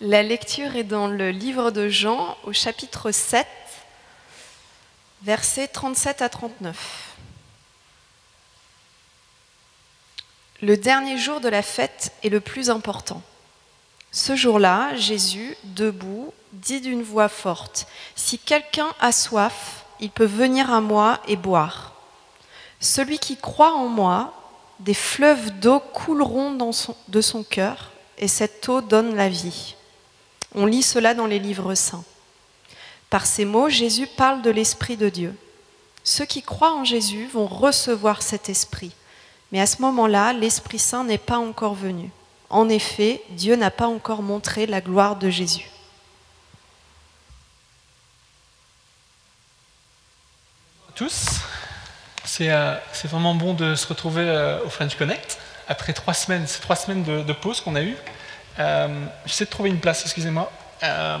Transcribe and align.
La 0.00 0.22
lecture 0.22 0.76
est 0.76 0.84
dans 0.84 1.08
le 1.08 1.32
livre 1.32 1.72
de 1.72 1.88
Jean 1.88 2.36
au 2.44 2.52
chapitre 2.52 3.10
7, 3.10 3.44
versets 5.24 5.66
37 5.66 6.22
à 6.22 6.28
39. 6.28 7.16
Le 10.62 10.76
dernier 10.76 11.18
jour 11.18 11.40
de 11.40 11.48
la 11.48 11.62
fête 11.62 12.12
est 12.22 12.28
le 12.28 12.38
plus 12.38 12.70
important. 12.70 13.22
Ce 14.12 14.36
jour-là, 14.36 14.94
Jésus, 14.94 15.56
debout, 15.64 16.32
dit 16.52 16.80
d'une 16.80 17.02
voix 17.02 17.28
forte, 17.28 17.88
Si 18.14 18.38
quelqu'un 18.38 18.94
a 19.00 19.10
soif, 19.10 19.84
il 19.98 20.10
peut 20.10 20.24
venir 20.24 20.72
à 20.72 20.80
moi 20.80 21.18
et 21.26 21.34
boire. 21.34 21.94
Celui 22.78 23.18
qui 23.18 23.36
croit 23.36 23.74
en 23.74 23.88
moi, 23.88 24.32
des 24.78 24.94
fleuves 24.94 25.58
d'eau 25.58 25.80
couleront 25.80 26.52
de 27.08 27.20
son 27.20 27.42
cœur, 27.42 27.90
et 28.16 28.28
cette 28.28 28.68
eau 28.68 28.80
donne 28.80 29.16
la 29.16 29.28
vie. 29.28 29.74
On 30.54 30.66
lit 30.66 30.82
cela 30.82 31.14
dans 31.14 31.26
les 31.26 31.38
livres 31.38 31.74
saints. 31.74 32.04
Par 33.10 33.26
ces 33.26 33.44
mots, 33.44 33.68
Jésus 33.68 34.06
parle 34.06 34.42
de 34.42 34.50
l'Esprit 34.50 34.96
de 34.96 35.08
Dieu. 35.08 35.34
Ceux 36.04 36.24
qui 36.24 36.42
croient 36.42 36.74
en 36.74 36.84
Jésus 36.84 37.26
vont 37.26 37.46
recevoir 37.46 38.22
cet 38.22 38.48
Esprit. 38.48 38.92
Mais 39.52 39.60
à 39.60 39.66
ce 39.66 39.82
moment-là, 39.82 40.32
l'Esprit 40.32 40.78
Saint 40.78 41.04
n'est 41.04 41.18
pas 41.18 41.38
encore 41.38 41.74
venu. 41.74 42.10
En 42.50 42.68
effet, 42.68 43.22
Dieu 43.30 43.56
n'a 43.56 43.70
pas 43.70 43.86
encore 43.86 44.22
montré 44.22 44.66
la 44.66 44.80
gloire 44.80 45.16
de 45.16 45.30
Jésus. 45.30 45.70
tous, 50.98 51.42
euh, 52.40 52.76
c'est 52.92 53.06
vraiment 53.06 53.32
bon 53.36 53.54
de 53.54 53.76
se 53.76 53.86
retrouver 53.86 54.22
euh, 54.22 54.58
au 54.64 54.68
French 54.68 54.96
Connect 54.96 55.38
après 55.68 55.92
trois 55.92 56.12
semaines, 56.12 56.44
ces 56.48 56.60
trois 56.60 56.74
semaines 56.74 57.04
de, 57.04 57.32
pause 57.32 57.60
qu'on 57.60 57.76
a 57.76 57.82
eues. 57.82 57.96
Euh, 58.58 59.06
J'essaie 59.26 59.44
de 59.44 59.50
trouver 59.50 59.70
une 59.70 59.80
place, 59.80 60.02
excusez-moi. 60.02 60.50
Euh, 60.82 61.18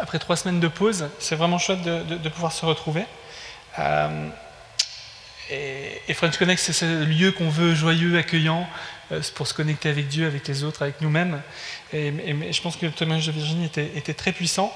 après 0.00 0.18
trois 0.18 0.36
semaines 0.36 0.60
de 0.60 0.68
pause, 0.68 1.08
c'est 1.18 1.34
vraiment 1.34 1.58
chouette 1.58 1.82
de, 1.82 2.28
pouvoir 2.28 2.52
se 2.52 2.64
retrouver. 2.64 3.04
Euh, 3.78 4.28
et, 5.50 6.14
French 6.14 6.36
Connect, 6.36 6.60
c'est 6.60 6.72
ce 6.72 7.04
lieu 7.04 7.32
qu'on 7.32 7.48
veut 7.48 7.74
joyeux, 7.74 8.16
accueillant, 8.18 8.68
pour 9.34 9.46
se 9.46 9.54
connecter 9.54 9.88
avec 9.88 10.08
Dieu, 10.08 10.26
avec 10.26 10.46
les 10.46 10.62
autres, 10.62 10.82
avec 10.82 11.00
nous-mêmes. 11.00 11.40
Et, 11.92 12.12
je 12.52 12.62
pense 12.62 12.76
que 12.76 12.86
le 12.86 12.92
témoignage 12.92 13.26
de 13.26 13.32
Virginie 13.32 13.64
était, 13.64 13.90
était 13.96 14.14
très 14.14 14.32
puissant. 14.32 14.72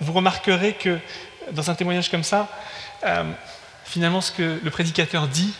vous 0.00 0.12
remarquerez 0.12 0.74
que 0.74 0.98
dans 1.52 1.70
un 1.70 1.74
témoignage 1.74 2.10
comme 2.10 2.24
ça, 2.24 2.48
finalement, 3.84 4.20
ce 4.20 4.32
que 4.32 4.60
le 4.62 4.70
prédicateur 4.70 5.26
dit, 5.26 5.52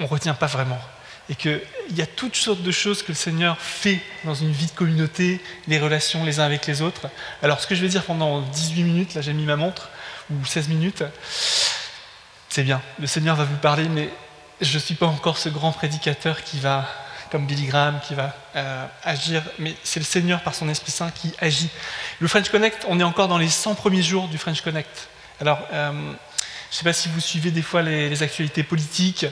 on 0.00 0.04
ne 0.04 0.08
retient 0.08 0.34
pas 0.34 0.46
vraiment 0.46 0.80
et 1.28 1.34
qu'il 1.34 1.60
y 1.96 2.02
a 2.02 2.06
toutes 2.06 2.36
sortes 2.36 2.62
de 2.62 2.72
choses 2.72 3.02
que 3.02 3.08
le 3.08 3.16
Seigneur 3.16 3.58
fait 3.58 4.00
dans 4.24 4.34
une 4.34 4.50
vie 4.50 4.66
de 4.66 4.72
communauté, 4.72 5.40
les 5.68 5.78
relations 5.78 6.24
les 6.24 6.40
uns 6.40 6.44
avec 6.44 6.66
les 6.66 6.82
autres. 6.82 7.08
Alors 7.42 7.60
ce 7.60 7.66
que 7.66 7.74
je 7.74 7.80
vais 7.80 7.88
dire 7.88 8.04
pendant 8.04 8.40
18 8.40 8.82
minutes, 8.82 9.14
là 9.14 9.20
j'ai 9.20 9.32
mis 9.32 9.44
ma 9.44 9.56
montre, 9.56 9.88
ou 10.30 10.44
16 10.44 10.68
minutes, 10.68 11.04
c'est 12.48 12.64
bien, 12.64 12.82
le 12.98 13.06
Seigneur 13.06 13.36
va 13.36 13.44
vous 13.44 13.56
parler, 13.56 13.88
mais 13.88 14.10
je 14.60 14.74
ne 14.74 14.82
suis 14.82 14.94
pas 14.94 15.06
encore 15.06 15.38
ce 15.38 15.48
grand 15.48 15.72
prédicateur 15.72 16.42
qui 16.44 16.58
va, 16.58 16.86
comme 17.30 17.46
Billy 17.46 17.66
Graham, 17.66 17.98
qui 18.06 18.14
va 18.14 18.34
euh, 18.56 18.86
agir, 19.04 19.42
mais 19.58 19.74
c'est 19.84 20.00
le 20.00 20.04
Seigneur 20.04 20.40
par 20.42 20.54
son 20.54 20.68
Esprit 20.68 20.92
Saint 20.92 21.10
qui 21.10 21.32
agit. 21.40 21.70
Le 22.20 22.28
French 22.28 22.48
Connect, 22.50 22.84
on 22.88 23.00
est 23.00 23.04
encore 23.04 23.28
dans 23.28 23.38
les 23.38 23.48
100 23.48 23.74
premiers 23.74 24.02
jours 24.02 24.28
du 24.28 24.38
French 24.38 24.60
Connect. 24.60 25.08
Alors, 25.40 25.60
euh, 25.72 26.12
je 26.72 26.76
ne 26.76 26.78
sais 26.78 26.84
pas 26.84 26.94
si 26.94 27.10
vous 27.10 27.20
suivez 27.20 27.50
des 27.50 27.60
fois 27.60 27.82
les, 27.82 28.22
actualités 28.22 28.62
politiques. 28.62 29.26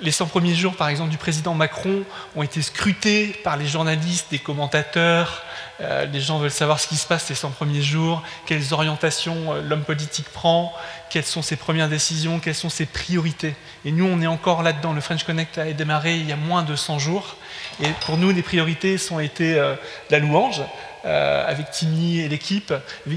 Les 0.00 0.10
100 0.10 0.26
premiers 0.26 0.56
jours, 0.56 0.74
par 0.74 0.88
exemple, 0.88 1.10
du 1.10 1.16
président 1.16 1.54
Macron 1.54 2.02
ont 2.34 2.42
été 2.42 2.60
scrutés 2.60 3.28
par 3.44 3.56
les 3.56 3.68
journalistes, 3.68 4.26
des 4.32 4.40
commentateurs. 4.40 5.44
Euh, 5.80 6.06
les 6.06 6.20
gens 6.20 6.40
veulent 6.40 6.50
savoir 6.50 6.80
ce 6.80 6.88
qui 6.88 6.96
se 6.96 7.06
passe 7.06 7.26
ces 7.26 7.36
100 7.36 7.50
premiers 7.50 7.82
jours, 7.82 8.24
quelles 8.46 8.74
orientations 8.74 9.52
euh, 9.52 9.62
l'homme 9.62 9.84
politique 9.84 10.28
prend, 10.30 10.72
quelles 11.08 11.24
sont 11.24 11.40
ses 11.40 11.54
premières 11.54 11.88
décisions, 11.88 12.40
quelles 12.40 12.56
sont 12.56 12.68
ses 12.68 12.86
priorités. 12.86 13.54
Et 13.84 13.92
nous, 13.92 14.04
on 14.04 14.20
est 14.20 14.26
encore 14.26 14.64
là-dedans. 14.64 14.92
Le 14.92 15.00
French 15.00 15.22
Connect 15.22 15.58
a 15.58 15.72
démarré 15.72 16.16
il 16.16 16.28
y 16.28 16.32
a 16.32 16.36
moins 16.36 16.64
de 16.64 16.74
100 16.74 16.98
jours. 16.98 17.36
Et 17.80 17.90
pour 18.06 18.16
nous, 18.16 18.32
les 18.32 18.42
priorités 18.42 18.98
sont 18.98 19.20
été 19.20 19.56
euh, 19.56 19.76
la 20.10 20.18
louange, 20.18 20.62
euh, 21.04 21.44
avec 21.48 21.72
Timmy 21.72 22.20
et 22.20 22.28
l'équipe, 22.28 22.72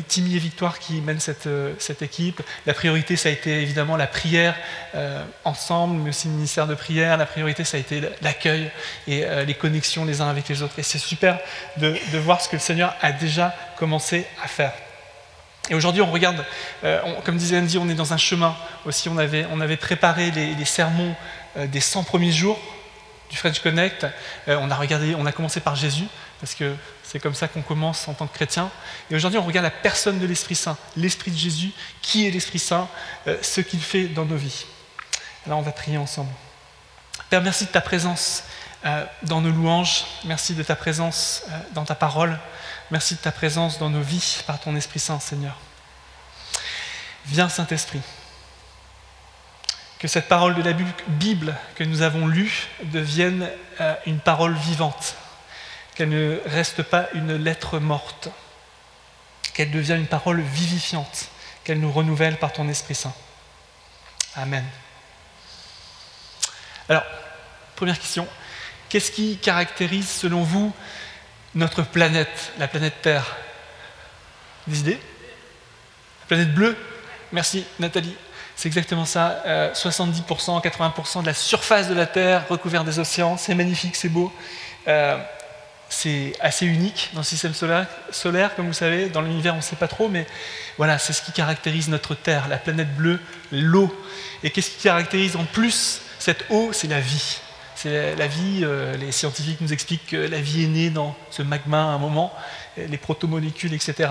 Timmy 0.07 0.35
et 0.35 0.39
Victoire 0.39 0.79
qui 0.79 1.01
mènent 1.01 1.19
cette, 1.19 1.45
euh, 1.45 1.73
cette, 1.77 2.01
équipe. 2.01 2.41
La 2.65 2.73
priorité, 2.73 3.15
ça 3.15 3.29
a 3.29 3.31
été 3.31 3.61
évidemment 3.61 3.95
la 3.95 4.07
prière 4.07 4.55
euh, 4.95 5.23
ensemble, 5.43 6.01
mais 6.01 6.09
aussi 6.09 6.27
le 6.27 6.33
ministère 6.33 6.65
de 6.65 6.73
prière. 6.73 7.15
La 7.17 7.27
priorité, 7.27 7.63
ça 7.63 7.77
a 7.77 7.79
été 7.79 8.01
l'accueil 8.23 8.71
et 9.07 9.23
les 9.45 9.53
connexions 9.53 10.03
les 10.03 10.21
uns 10.21 10.29
avec 10.29 10.49
les 10.49 10.63
autres. 10.63 10.79
Et 10.79 10.83
c'est 10.83 10.97
super 10.97 11.37
de, 11.77 11.95
voir 12.17 12.41
ce 12.41 12.49
que 12.49 12.55
le 12.55 12.61
Seigneur 12.61 12.95
a 13.01 13.11
déjà 13.11 13.53
commencé 13.77 14.25
à 14.43 14.47
faire. 14.47 14.73
Et 15.69 15.75
aujourd'hui, 15.75 16.01
on 16.01 16.11
regarde, 16.11 16.43
comme 17.23 17.37
disait 17.37 17.59
Andy, 17.59 17.77
on 17.77 17.89
est 17.89 17.95
dans 17.95 18.13
un 18.13 18.17
chemin 18.17 18.55
aussi. 18.85 19.09
On 19.09 19.17
avait, 19.17 19.77
préparé 19.77 20.31
les, 20.31 20.55
les 20.55 20.65
sermons 20.65 21.15
des 21.55 21.81
100 21.81 22.03
premiers 22.03 22.31
jours 22.31 22.59
du 23.29 23.37
French 23.37 23.59
Connect. 23.59 24.07
on, 24.47 24.71
a 24.71 24.75
regardé, 24.75 25.15
on 25.15 25.25
a 25.25 25.31
commencé 25.31 25.59
par 25.59 25.75
Jésus, 25.75 26.07
parce 26.39 26.55
que 26.55 26.75
c'est 27.07 27.19
comme 27.19 27.35
ça 27.35 27.47
qu'on 27.47 27.61
commence 27.61 28.07
en 28.07 28.13
tant 28.13 28.27
que 28.27 28.33
chrétien. 28.33 28.71
Et 29.11 29.15
aujourd'hui, 29.15 29.39
on 29.39 29.45
regarde 29.45 29.63
la 29.63 29.71
personne 29.71 30.19
de 30.19 30.25
l'Esprit 30.25 30.55
Saint, 30.55 30.77
l'Esprit 30.97 31.31
de 31.31 31.37
Jésus, 31.37 31.71
qui 32.01 32.27
est 32.27 32.31
l'Esprit 32.31 32.59
Saint, 32.59 32.89
euh, 33.27 33.37
ce 33.41 33.61
qu'il 33.61 33.81
fait 33.81 34.05
dans 34.05 34.25
nos 34.25 34.35
vies. 34.35 34.65
Alors, 35.45 35.59
on 35.59 35.61
va 35.61 35.71
prier 35.71 35.97
ensemble. 35.97 36.31
Père, 37.29 37.41
merci 37.41 37.65
de 37.65 37.69
ta 37.69 37.81
présence 37.81 38.43
euh, 38.85 39.05
dans 39.23 39.39
nos 39.39 39.51
louanges. 39.51 40.05
Merci 40.23 40.55
de 40.55 40.63
ta 40.63 40.75
présence 40.75 41.43
euh, 41.49 41.59
dans 41.73 41.85
ta 41.85 41.95
parole. 41.95 42.39
Merci 42.89 43.15
de 43.15 43.19
ta 43.19 43.31
présence 43.31 43.77
dans 43.77 43.89
nos 43.89 44.01
vies 44.01 44.43
par 44.47 44.59
ton 44.59 44.75
Esprit 44.75 44.99
Saint, 44.99 45.19
Seigneur. 45.19 45.57
Viens, 47.27 47.49
Saint-Esprit. 47.49 48.01
Que 49.99 50.07
cette 50.07 50.27
parole 50.27 50.55
de 50.55 50.63
la 50.63 50.73
Bible 51.07 51.55
que 51.75 51.83
nous 51.83 52.01
avons 52.01 52.27
lue 52.27 52.67
devienne 52.83 53.49
une 54.05 54.19
parole 54.19 54.53
vivante 54.53 55.15
qu'elle 55.95 56.09
ne 56.09 56.39
reste 56.45 56.83
pas 56.83 57.07
une 57.13 57.35
lettre 57.35 57.79
morte, 57.79 58.29
qu'elle 59.53 59.71
devienne 59.71 60.01
une 60.01 60.07
parole 60.07 60.41
vivifiante, 60.41 61.29
qu'elle 61.63 61.79
nous 61.79 61.91
renouvelle 61.91 62.37
par 62.37 62.51
ton 62.51 62.67
Esprit 62.67 62.95
Saint. 62.95 63.13
Amen. 64.35 64.65
Alors, 66.89 67.03
première 67.75 67.97
question, 67.97 68.27
qu'est-ce 68.89 69.11
qui 69.11 69.37
caractérise 69.37 70.09
selon 70.09 70.43
vous 70.43 70.73
notre 71.55 71.83
planète, 71.83 72.51
la 72.59 72.67
planète 72.67 73.01
Terre? 73.01 73.37
Des 74.67 74.79
idées? 74.79 74.99
La 76.21 76.27
planète 76.27 76.53
bleue? 76.53 76.77
Merci 77.31 77.65
Nathalie. 77.79 78.15
C'est 78.55 78.67
exactement 78.67 79.05
ça. 79.05 79.41
70%, 79.73 80.57
euh, 80.57 80.59
80% 80.59 81.21
de 81.21 81.27
la 81.27 81.33
surface 81.33 81.87
de 81.87 81.93
la 81.93 82.05
Terre 82.05 82.47
recouverte 82.49 82.85
des 82.85 82.99
océans. 82.99 83.37
C'est 83.37 83.55
magnifique, 83.55 83.95
c'est 83.95 84.09
beau. 84.09 84.33
Euh, 84.87 85.17
c'est 85.89 86.33
assez 86.39 86.65
unique 86.65 87.11
dans 87.13 87.19
le 87.19 87.25
système 87.25 87.53
solaire, 87.53 88.55
comme 88.55 88.67
vous 88.67 88.73
savez. 88.73 89.09
Dans 89.09 89.21
l'univers, 89.21 89.53
on 89.53 89.57
ne 89.57 89.61
sait 89.61 89.75
pas 89.75 89.87
trop, 89.87 90.09
mais 90.09 90.25
voilà, 90.77 90.97
c'est 90.97 91.13
ce 91.13 91.21
qui 91.21 91.31
caractérise 91.31 91.89
notre 91.89 92.15
Terre, 92.15 92.47
la 92.47 92.57
planète 92.57 92.93
bleue, 92.95 93.19
l'eau. 93.51 93.93
Et 94.43 94.49
qu'est-ce 94.49 94.71
qui 94.71 94.83
caractérise 94.83 95.35
en 95.35 95.45
plus 95.45 96.01
cette 96.19 96.45
eau? 96.49 96.71
C'est 96.73 96.87
la 96.87 96.99
vie. 96.99 97.39
C'est 97.75 98.15
la 98.15 98.27
vie, 98.27 98.61
euh, 98.63 98.95
les 98.97 99.11
scientifiques 99.11 99.61
nous 99.61 99.73
expliquent 99.73 100.07
que 100.07 100.15
la 100.15 100.39
vie 100.39 100.63
est 100.63 100.67
née 100.67 100.89
dans 100.89 101.15
ce 101.29 101.43
magma 101.43 101.77
à 101.77 101.87
un 101.87 101.97
moment, 101.97 102.33
les 102.77 102.97
protomolécules, 102.97 103.73
etc. 103.73 104.09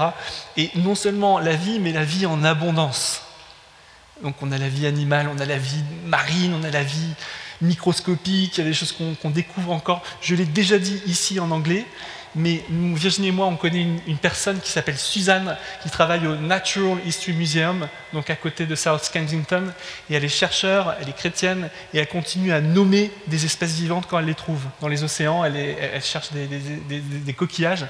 Et 0.56 0.70
non 0.76 0.94
seulement 0.94 1.38
la 1.38 1.56
vie, 1.56 1.80
mais 1.80 1.92
la 1.92 2.04
vie 2.04 2.26
en 2.26 2.44
abondance. 2.44 3.22
Donc 4.22 4.36
on 4.42 4.52
a 4.52 4.58
la 4.58 4.68
vie 4.68 4.86
animale, 4.86 5.28
on 5.34 5.40
a 5.40 5.46
la 5.46 5.58
vie 5.58 5.82
marine, 6.04 6.54
on 6.54 6.62
a 6.62 6.70
la 6.70 6.82
vie 6.82 7.14
microscopique, 7.60 8.56
il 8.56 8.60
y 8.60 8.64
a 8.64 8.68
des 8.68 8.74
choses 8.74 8.92
qu'on 8.92 9.30
découvre 9.30 9.72
encore. 9.72 10.02
Je 10.20 10.34
l'ai 10.34 10.46
déjà 10.46 10.78
dit 10.78 11.00
ici 11.06 11.40
en 11.40 11.50
anglais, 11.50 11.86
mais 12.36 12.64
Virginie 12.68 13.28
et 13.28 13.32
moi, 13.32 13.46
on 13.46 13.56
connaît 13.56 13.86
une, 14.06 14.18
personne 14.18 14.60
qui 14.60 14.70
s'appelle 14.70 14.98
Suzanne, 14.98 15.56
qui 15.82 15.90
travaille 15.90 16.26
au 16.26 16.36
Natural 16.36 16.98
History 17.06 17.32
Museum, 17.32 17.88
donc 18.12 18.28
à 18.28 18.36
côté 18.36 18.66
de 18.66 18.74
South 18.74 19.08
Kensington, 19.12 19.72
et 20.10 20.14
elle 20.14 20.24
est 20.24 20.28
chercheure, 20.28 20.96
elle 21.00 21.08
est 21.08 21.16
chrétienne, 21.16 21.70
et 21.92 21.98
elle 21.98 22.08
continue 22.08 22.52
à 22.52 22.60
nommer 22.60 23.12
des 23.28 23.44
espèces 23.44 23.74
vivantes 23.74 24.06
quand 24.08 24.18
elle 24.18 24.24
les 24.26 24.34
trouve. 24.34 24.62
Dans 24.80 24.88
les 24.88 25.04
océans, 25.04 25.44
elle, 25.44 26.02
cherche 26.02 26.30
des, 26.32 27.32
coquillages. 27.34 27.86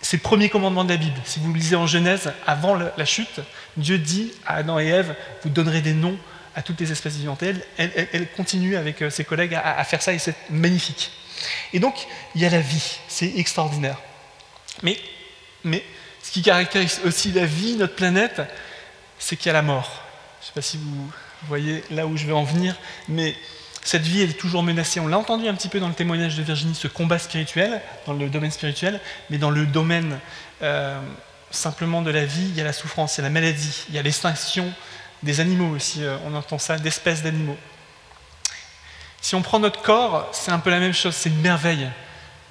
C'est 0.00 0.16
le 0.16 0.22
premier 0.22 0.48
commandement 0.48 0.82
de 0.82 0.90
la 0.90 0.96
Bible. 0.96 1.16
Si 1.24 1.38
vous 1.38 1.54
lisez 1.54 1.76
en 1.76 1.86
Genèse, 1.86 2.32
avant 2.44 2.74
la 2.74 3.04
chute, 3.04 3.40
Dieu 3.76 3.98
dit 3.98 4.32
à 4.44 4.56
Adam 4.56 4.80
et 4.80 4.88
Ève, 4.88 5.14
vous 5.44 5.50
donnerez 5.50 5.82
des 5.82 5.94
noms 5.94 6.18
à 6.54 6.62
toutes 6.62 6.80
les 6.80 6.92
espèces 6.92 7.16
vivantes. 7.16 7.42
elle, 7.42 8.28
continue 8.36 8.76
avec 8.76 9.02
euh, 9.02 9.10
ses 9.10 9.24
collègues 9.24 9.54
à, 9.54 9.82
faire 9.84 10.02
ça 10.02 10.12
et 10.12 10.18
c'est 10.18 10.34
magnifique. 10.50 11.10
Et 11.72 11.80
donc, 11.80 12.06
il 12.34 12.40
y 12.40 12.46
a 12.46 12.50
la 12.50 12.60
vie, 12.60 12.98
c'est 13.08 13.36
extraordinaire. 13.36 13.98
Mais, 14.82 14.98
mais 15.64 15.82
ce 16.22 16.30
qui 16.30 16.42
caractérise 16.42 17.00
aussi 17.04 17.32
la 17.32 17.46
vie, 17.46 17.76
notre 17.76 17.94
planète, 17.94 18.42
c'est 19.18 19.36
qu'il 19.36 19.46
y 19.46 19.50
a 19.50 19.54
la 19.54 19.62
mort. 19.62 20.02
Je 20.40 20.44
ne 20.44 20.46
sais 20.48 20.52
pas 20.54 20.62
si 20.62 20.76
vous 20.76 21.10
voyez 21.48 21.82
là 21.90 22.06
où 22.06 22.16
je 22.16 22.26
vais 22.26 22.32
en 22.32 22.44
venir, 22.44 22.76
mais 23.08 23.34
cette 23.84 24.02
vie 24.02 24.22
elle 24.22 24.30
est 24.30 24.34
toujours 24.34 24.62
menacée. 24.62 25.00
On 25.00 25.08
l'a 25.08 25.18
entendu 25.18 25.48
un 25.48 25.54
petit 25.54 25.68
peu 25.68 25.80
dans 25.80 25.88
le 25.88 25.94
témoignage 25.94 26.36
de 26.36 26.42
Virginie, 26.42 26.74
ce 26.74 26.88
combat 26.88 27.18
spirituel, 27.18 27.80
dans 28.06 28.12
le 28.12 28.28
domaine 28.28 28.50
spirituel, 28.50 29.00
mais 29.30 29.38
dans 29.38 29.50
le 29.50 29.66
domaine 29.66 30.18
euh, 30.62 31.00
simplement 31.50 32.02
de 32.02 32.10
la 32.10 32.24
vie, 32.24 32.48
il 32.48 32.56
y 32.56 32.60
a 32.60 32.64
la 32.64 32.72
souffrance, 32.72 33.16
il 33.16 33.18
y 33.18 33.24
a 33.24 33.24
la 33.24 33.30
maladie, 33.30 33.84
il 33.88 33.94
y 33.94 33.98
a 33.98 34.02
l'extinction 34.02 34.72
des 35.22 35.40
animaux 35.40 35.74
aussi, 35.74 36.04
euh, 36.04 36.16
on 36.24 36.34
entend 36.34 36.58
ça, 36.58 36.78
d'espèces 36.78 37.22
d'animaux. 37.22 37.58
Si 39.20 39.34
on 39.34 39.42
prend 39.42 39.60
notre 39.60 39.82
corps, 39.82 40.28
c'est 40.32 40.50
un 40.50 40.58
peu 40.58 40.70
la 40.70 40.80
même 40.80 40.92
chose, 40.92 41.14
c'est 41.14 41.28
une 41.28 41.40
merveille. 41.40 41.88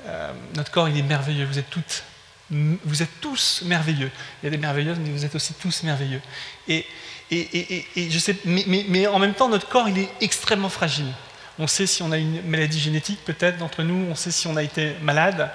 Euh, 0.06 0.32
notre 0.56 0.72
corps, 0.72 0.88
il 0.88 0.98
est 0.98 1.04
merveilleux, 1.04 1.46
vous 1.46 1.60
êtes 1.60 1.70
toutes, 1.70 2.04
vous 2.50 3.04
êtes 3.04 3.20
tous 3.20 3.64
merveilleux. 3.66 4.10
Il 4.42 4.46
y 4.46 4.48
a 4.48 4.52
des 4.52 4.58
merveilleuses, 4.58 4.98
mais 5.00 5.10
vous 5.10 5.26
êtes 5.26 5.36
aussi 5.36 5.54
tous 5.54 5.84
merveilleux. 5.84 6.22
Et, 6.68 6.86
et, 7.30 8.10
je 8.10 8.20
sais, 8.20 8.36
mais, 8.46 9.08
en 9.08 9.20
même 9.20 9.34
temps, 9.34 9.48
notre 9.48 9.68
corps, 9.68 9.88
il 9.88 9.98
est 9.98 10.10
extrêmement 10.20 10.70
fragile. 10.70 11.12
On 11.60 11.68
sait 11.68 11.88
si 11.88 12.02
on 12.04 12.12
a 12.12 12.18
une 12.18 12.42
maladie 12.44 12.80
génétique, 12.80 13.20
peut-être 13.26 13.58
d'entre 13.58 13.84
nous, 13.84 14.08
on 14.10 14.16
sait 14.16 14.32
si 14.32 14.48
on 14.48 14.56
a 14.56 14.64
été 14.64 14.96
malade. 15.02 15.50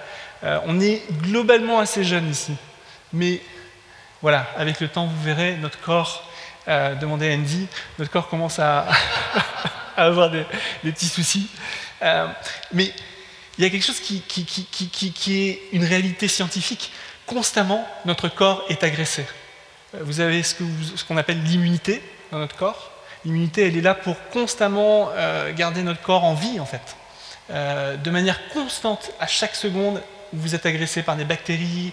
Euh, 0.44 0.58
on 0.66 0.80
est 0.80 1.02
globalement 1.22 1.78
assez 1.78 2.04
jeune 2.04 2.30
ici. 2.30 2.54
Mais 3.12 3.40
voilà, 4.22 4.48
avec 4.56 4.80
le 4.80 4.88
temps, 4.88 5.06
vous 5.06 5.22
verrez, 5.22 5.56
notre 5.56 5.80
corps, 5.80 6.30
euh, 6.68 6.94
demandez 6.94 7.30
à 7.30 7.34
Andy, 7.34 7.66
notre 7.98 8.10
corps 8.10 8.28
commence 8.28 8.58
à, 8.58 8.86
avoir 9.96 10.30
des, 10.30 10.44
petits 10.82 11.06
soucis. 11.06 11.48
Euh, 12.02 12.26
mais 12.72 12.92
il 13.58 13.64
y 13.64 13.66
a 13.66 13.70
quelque 13.70 13.84
chose 13.84 14.00
qui, 14.00 14.22
est 15.28 15.60
une 15.72 15.84
réalité 15.84 16.28
scientifique. 16.28 16.92
Constamment, 17.26 17.86
notre 18.04 18.28
corps 18.28 18.64
est 18.68 18.84
agressé. 18.84 19.26
Euh, 19.94 19.98
vous 20.02 20.20
avez 20.20 20.42
ce 20.42 20.54
qu'on 21.06 21.16
appelle 21.16 21.42
l'immunité 21.42 22.02
dans 22.30 22.38
notre 22.38 22.56
corps. 22.56 22.92
L'immunité, 23.24 23.66
elle 23.66 23.76
est 23.76 23.82
là 23.82 23.94
pour 23.94 24.16
constamment 24.30 25.10
euh, 25.14 25.52
garder 25.52 25.82
notre 25.82 26.02
corps 26.02 26.24
en 26.24 26.34
vie, 26.34 26.60
en 26.60 26.66
fait. 26.66 26.96
de 27.50 28.10
manière 28.10 28.48
constante, 28.48 29.12
à 29.19 29.26
chaque 29.26 29.54
seconde, 29.54 30.02
vous 30.32 30.55
êtes 30.55 30.67
agressé 30.67 31.02
par 31.02 31.17
des 31.17 31.25
bactéries, 31.25 31.93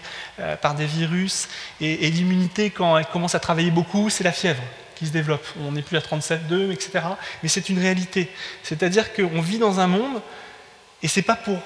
par 0.60 0.74
des 0.74 0.86
virus. 0.86 1.48
Et, 1.80 2.06
et 2.06 2.10
l'immunité, 2.10 2.70
quand 2.70 2.98
elle 2.98 3.06
commence 3.06 3.34
à 3.34 3.40
travailler 3.40 3.70
beaucoup, 3.70 4.10
c'est 4.10 4.24
la 4.24 4.32
fièvre 4.32 4.62
qui 4.94 5.06
se 5.06 5.12
développe. 5.12 5.46
On 5.60 5.72
n'est 5.72 5.82
plus 5.82 5.96
à 5.96 6.00
37,2, 6.00 6.72
etc. 6.72 7.04
Mais 7.42 7.48
c'est 7.48 7.68
une 7.68 7.78
réalité. 7.78 8.30
C'est-à-dire 8.62 9.12
qu'on 9.12 9.40
vit 9.40 9.58
dans 9.58 9.80
un 9.80 9.86
monde, 9.86 10.22
et 11.02 11.08
c'est 11.08 11.22
pas 11.22 11.36
pour 11.36 11.58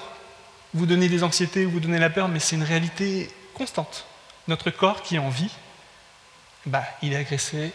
vous 0.73 0.85
donner 0.85 1.09
des 1.09 1.23
anxiétés 1.23 1.65
ou 1.65 1.71
vous 1.71 1.79
donner 1.79 1.99
la 1.99 2.09
peur, 2.09 2.27
mais 2.27 2.39
c'est 2.39 2.55
une 2.55 2.63
réalité 2.63 3.29
constante. 3.53 4.05
Notre 4.47 4.69
corps 4.69 5.01
qui 5.01 5.15
est 5.15 5.19
en 5.19 5.29
vie, 5.29 5.51
bah, 6.65 6.83
il 7.01 7.13
est 7.13 7.17
agressé 7.17 7.71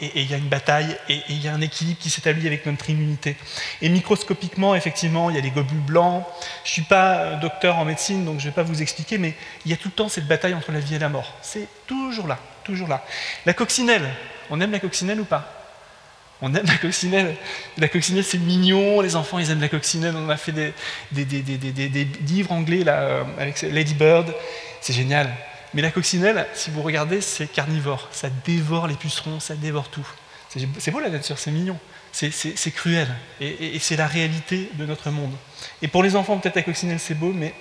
et 0.00 0.20
il 0.20 0.30
y 0.30 0.34
a 0.34 0.36
une 0.36 0.48
bataille 0.48 0.96
et 1.08 1.20
il 1.28 1.42
y 1.42 1.48
a 1.48 1.54
un 1.54 1.60
équilibre 1.60 1.98
qui 1.98 2.10
s'établit 2.10 2.46
avec 2.46 2.66
notre 2.66 2.88
immunité. 2.90 3.36
Et 3.82 3.88
microscopiquement, 3.88 4.74
effectivement, 4.74 5.30
il 5.30 5.36
y 5.36 5.38
a 5.38 5.42
des 5.42 5.50
globules 5.50 5.78
blancs. 5.78 6.24
Je 6.64 6.70
ne 6.70 6.72
suis 6.72 6.82
pas 6.82 7.34
docteur 7.36 7.78
en 7.78 7.84
médecine, 7.84 8.24
donc 8.24 8.40
je 8.40 8.46
ne 8.46 8.50
vais 8.50 8.54
pas 8.54 8.62
vous 8.62 8.82
expliquer, 8.82 9.18
mais 9.18 9.34
il 9.64 9.70
y 9.70 9.74
a 9.74 9.76
tout 9.76 9.88
le 9.88 9.94
temps 9.94 10.08
cette 10.08 10.26
bataille 10.26 10.54
entre 10.54 10.72
la 10.72 10.80
vie 10.80 10.94
et 10.94 10.98
la 10.98 11.08
mort. 11.08 11.34
C'est 11.42 11.68
toujours 11.86 12.26
là, 12.26 12.38
toujours 12.64 12.88
là. 12.88 13.04
La 13.46 13.54
coccinelle, 13.54 14.08
on 14.50 14.60
aime 14.60 14.72
la 14.72 14.80
coccinelle 14.80 15.20
ou 15.20 15.24
pas? 15.24 15.54
On 16.40 16.54
aime 16.54 16.66
la 16.66 16.76
coccinelle. 16.76 17.34
La 17.78 17.88
coccinelle, 17.88 18.24
c'est 18.24 18.38
mignon, 18.38 19.00
les 19.00 19.16
enfants, 19.16 19.38
ils 19.38 19.50
aiment 19.50 19.60
la 19.60 19.68
coccinelle. 19.68 20.14
On 20.16 20.28
a 20.28 20.36
fait 20.36 20.52
des, 20.52 20.72
des, 21.10 22.08
livres 22.26 22.52
anglais 22.52 22.84
là, 22.84 23.00
euh, 23.00 23.24
avec 23.38 23.60
Lady 23.62 23.94
Bird, 23.94 24.32
c'est 24.80 24.92
génial. 24.92 25.34
Mais 25.74 25.82
la 25.82 25.90
coccinelle, 25.90 26.46
si 26.54 26.70
vous 26.70 26.82
regardez, 26.82 27.20
c'est 27.20 27.46
carnivore. 27.46 28.08
Ça 28.10 28.28
dévore 28.44 28.86
les 28.86 28.94
pucerons, 28.94 29.40
ça 29.40 29.54
dévore 29.54 29.88
tout. 29.88 30.06
C'est 30.78 30.90
beau 30.90 31.00
la 31.00 31.10
nature, 31.10 31.38
c'est 31.38 31.50
mignon. 31.50 31.78
C'est 32.12 32.70
cruel. 32.72 33.08
Et, 33.40 33.78
c'est 33.78 33.96
la 33.96 34.06
réalité 34.06 34.70
de 34.74 34.86
notre 34.86 35.10
monde. 35.10 35.34
Et 35.82 35.88
pour 35.88 36.02
les 36.02 36.16
enfants, 36.16 36.38
peut-être 36.38 36.56
la 36.56 36.62
coccinelle, 36.62 36.98
c'est 36.98 37.14
beau, 37.14 37.32
mais 37.32 37.54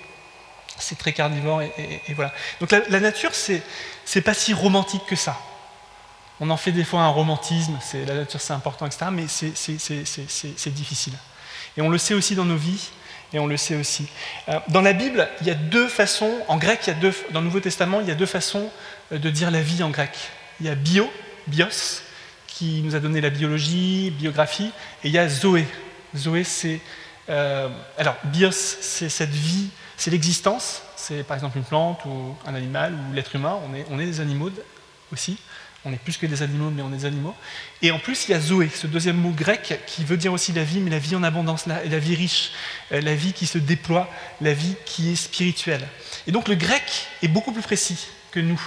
c'est 0.80 0.98
très 0.98 1.14
carnivore. 1.14 1.62
Et, 1.62 2.02
voilà. 2.16 2.34
Donc 2.60 2.72
la, 2.72 2.82
la 2.90 3.00
nature, 3.00 3.32
c'est 3.34 4.22
pas 4.22 4.34
si 4.34 4.54
romantique 4.54 5.06
que 5.08 5.16
ça. 5.16 5.38
On 6.40 6.50
en 6.50 6.58
fait 6.58 6.72
des 6.72 6.84
fois 6.84 7.02
un 7.02 7.10
romantisme, 7.10 7.80
la 8.06 8.14
nature 8.14 8.40
c'est 8.40 8.54
important, 8.54 8.86
etc., 8.86 9.08
mais 9.12 9.26
c'est, 9.28 10.70
difficile. 10.70 11.14
Et 11.76 11.82
on 11.82 11.90
le 11.90 11.98
sait 11.98 12.14
aussi 12.14 12.36
dans 12.36 12.46
nos 12.46 12.58
vies, 12.58 12.90
et 13.34 13.40
on 13.40 13.48
le 13.48 13.58
sait 13.58 13.76
aussi. 13.76 14.08
Euh, 14.50 14.60
dans 14.70 14.82
la 14.82 14.94
Bible, 14.94 15.28
il 15.42 15.48
y 15.48 15.52
a 15.52 15.56
deux 15.56 15.88
façons, 15.88 16.32
en 16.48 16.58
grec, 16.58 16.90
dans 17.32 17.40
le 17.40 17.46
Nouveau 17.46 17.60
Testament, 17.60 18.02
il 18.02 18.08
y 18.08 18.12
a 18.12 18.16
deux 18.16 18.26
façons 18.26 18.70
euh, 19.12 19.18
de 19.18 19.30
dire 19.30 19.52
la 19.52 19.62
vie 19.62 19.84
en 19.84 19.90
grec. 19.90 20.12
Il 20.60 20.66
y 20.66 20.70
a 20.70 20.76
bio, 20.76 21.10
bios, 21.48 22.02
qui 22.48 22.82
nous 22.84 22.96
a 22.96 23.00
donné 23.00 23.22
la 23.22 23.30
biologie, 23.30 24.12
biographie, 24.12 24.72
et 25.04 25.08
il 25.08 25.12
y 25.12 25.18
a 25.18 25.28
zoé. 25.28 25.66
Zoé, 26.16 26.44
c'est. 26.44 26.80
Euh, 27.30 27.70
alors, 27.98 28.16
bios, 28.24 28.52
c'est 28.52 29.10
cette 29.10 29.30
vie, 29.30 29.70
c'est 29.98 30.12
l'existence, 30.12 30.82
c'est 30.96 31.24
par 31.24 31.36
exemple 31.36 31.58
une 31.58 31.66
plante 31.66 32.06
ou 32.06 32.36
un 32.46 32.56
animal 32.56 32.94
ou 32.94 33.14
l'être 33.14 33.36
humain, 33.36 33.60
on 33.92 34.00
est 34.00 34.06
des 34.06 34.22
animaux 34.22 34.50
aussi. 35.12 35.38
On 35.88 35.94
est 35.94 35.98
plus 35.98 36.18
que 36.18 36.26
des 36.26 36.44
animaux, 36.44 36.70
mais 36.70 36.82
on 36.82 36.90
est 36.90 36.98
des 36.98 37.06
animaux. 37.06 37.34
Et 37.82 37.92
en 37.92 38.00
plus, 38.00 38.28
il 38.28 38.32
y 38.32 38.34
a 38.34 38.42
Zoé, 38.42 38.70
ce 38.74 38.88
deuxième 38.88 39.16
mot 39.16 39.32
grec 39.32 39.80
qui 39.88 40.04
veut 40.04 40.18
dire 40.18 40.34
aussi 40.34 40.52
la 40.52 40.66
vie, 40.66 40.82
mais 40.82 40.92
la 40.92 41.00
vie 41.00 41.16
en 41.16 41.24
abondance, 41.24 41.66
la, 41.66 41.80
vie 42.00 42.16
riche, 42.16 42.52
euh, 42.92 43.00
la 43.00 43.16
vie 43.16 43.32
qui 43.32 43.48
se 43.48 43.58
déploie, 43.58 44.10
la 44.42 44.52
vie 44.54 44.76
qui 44.86 45.14
est 45.14 45.16
spirituelle. 45.16 45.88
Et 46.28 46.34
donc 46.34 46.50
le 46.50 46.56
grec 46.56 47.08
est 47.24 47.30
beaucoup 47.30 47.54
plus 47.54 47.62
précis 47.62 48.08
que 48.32 48.42
nous. 48.42 48.62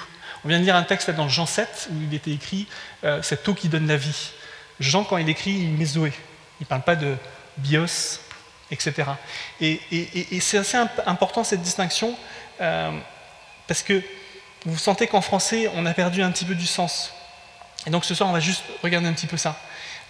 On 0.44 0.48
vient 0.48 0.58
de 0.58 0.64
lire 0.64 0.76
un 0.76 0.82
texte 0.82 1.10
dans 1.10 1.28
Jean 1.28 1.44
7 1.44 1.90
où 1.92 1.94
il 2.08 2.14
était 2.14 2.30
écrit 2.30 2.66
euh, 3.04 3.20
cette 3.20 3.46
eau 3.46 3.52
qui 3.52 3.68
donne 3.68 3.86
la 3.86 3.98
vie. 3.98 4.30
Jean, 4.80 5.04
quand 5.04 5.18
il 5.18 5.28
écrit, 5.28 5.50
il 5.50 5.72
met 5.72 5.84
Zoé. 5.84 6.14
Il 6.60 6.64
ne 6.64 6.68
parle 6.68 6.82
pas 6.82 6.96
de 6.96 7.16
bios, 7.58 8.20
etc. 8.70 9.10
Et, 9.60 9.80
c'est 10.40 10.56
assez 10.56 10.78
important 11.04 11.44
cette 11.44 11.60
distinction 11.60 12.16
euh, 12.62 12.98
parce 13.66 13.82
que 13.82 14.02
vous 14.66 14.78
sentez 14.78 15.06
qu'en 15.06 15.20
français, 15.20 15.70
on 15.74 15.86
a 15.86 15.94
perdu 15.94 16.22
un 16.22 16.30
petit 16.30 16.44
peu 16.44 16.54
du 16.54 16.66
sens. 16.66 17.12
Et 17.86 17.90
donc 17.90 18.04
ce 18.04 18.14
soir, 18.14 18.28
on 18.28 18.32
va 18.32 18.40
juste 18.40 18.62
regarder 18.82 19.08
un 19.08 19.12
petit 19.12 19.26
peu 19.26 19.36
ça. 19.36 19.58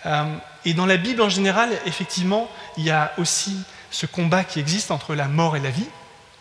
Euh, 0.06 0.24
et 0.64 0.74
dans 0.74 0.86
la 0.86 0.96
Bible 0.96 1.22
en 1.22 1.28
général, 1.28 1.70
effectivement, 1.86 2.48
il 2.76 2.84
y 2.84 2.90
a 2.90 3.12
aussi 3.18 3.56
ce 3.90 4.06
combat 4.06 4.44
qui 4.44 4.58
existe 4.58 4.90
entre 4.90 5.14
la 5.14 5.28
mort 5.28 5.56
et 5.56 5.60
la 5.60 5.70
vie. 5.70 5.88